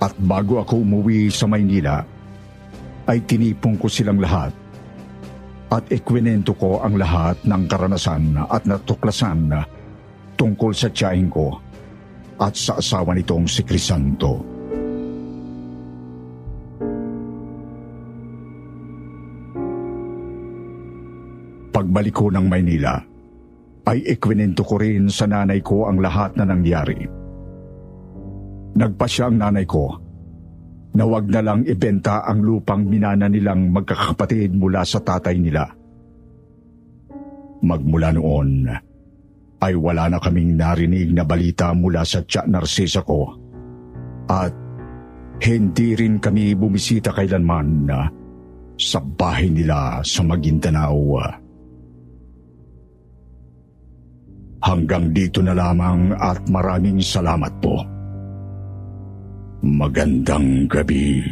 At 0.00 0.12
bago 0.20 0.60
ako 0.60 0.82
umuwi 0.84 1.32
sa 1.32 1.48
Maynila, 1.48 2.13
ay 3.04 3.20
tinipong 3.24 3.76
ko 3.76 3.86
silang 3.88 4.20
lahat 4.20 4.52
at 5.74 5.84
ikwinento 5.90 6.54
ko 6.54 6.80
ang 6.80 6.94
lahat 6.94 7.40
ng 7.42 7.62
karanasan 7.66 8.38
at 8.46 8.62
natuklasan 8.62 9.50
tungkol 10.38 10.70
sa 10.70 10.88
tiyahing 10.92 11.32
ko 11.32 11.58
at 12.38 12.54
sa 12.54 12.78
asawa 12.78 13.14
nitong 13.14 13.46
si 13.50 13.62
Crisanto. 13.66 14.42
Pagbalik 21.74 22.14
ko 22.14 22.30
ng 22.30 22.46
Maynila, 22.46 22.94
ay 23.90 23.98
ikwinento 24.14 24.62
ko 24.62 24.78
rin 24.78 25.10
sa 25.10 25.26
nanay 25.26 25.58
ko 25.58 25.90
ang 25.90 25.98
lahat 25.98 26.38
na 26.38 26.46
nangyari. 26.46 27.02
Nagpasya 28.78 29.30
ang 29.30 29.36
nanay 29.42 29.66
ko 29.66 30.03
na 30.94 31.04
wag 31.04 31.26
na 31.26 31.42
lang 31.42 31.66
ibenta 31.66 32.22
ang 32.22 32.38
lupang 32.42 32.86
minana 32.86 33.26
nilang 33.26 33.74
magkakapatid 33.74 34.54
mula 34.54 34.86
sa 34.86 35.02
tatay 35.02 35.36
nila. 35.42 35.66
Magmula 37.64 38.14
noon, 38.14 38.70
ay 39.64 39.74
wala 39.74 40.12
na 40.12 40.18
kaming 40.20 40.54
narinig 40.54 41.10
na 41.10 41.24
balita 41.24 41.72
mula 41.72 42.04
sa 42.04 42.20
tiyak 42.20 42.46
Narcisa 42.46 43.00
ko 43.00 43.32
at 44.28 44.52
hindi 45.40 45.96
rin 45.96 46.20
kami 46.20 46.52
bumisita 46.54 47.10
kailanman 47.10 47.88
sa 48.76 48.98
bahay 49.00 49.48
nila 49.50 50.04
sa 50.04 50.20
Maguindanao. 50.22 51.20
Hanggang 54.64 55.12
dito 55.12 55.44
na 55.44 55.52
lamang 55.52 56.16
at 56.16 56.40
maraming 56.48 57.04
salamat 57.04 57.52
po. 57.60 57.93
Magandang 59.64 60.68
gabi 60.68 61.24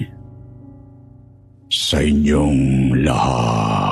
sa 1.69 2.01
inyong 2.01 2.97
lahat. 3.05 3.92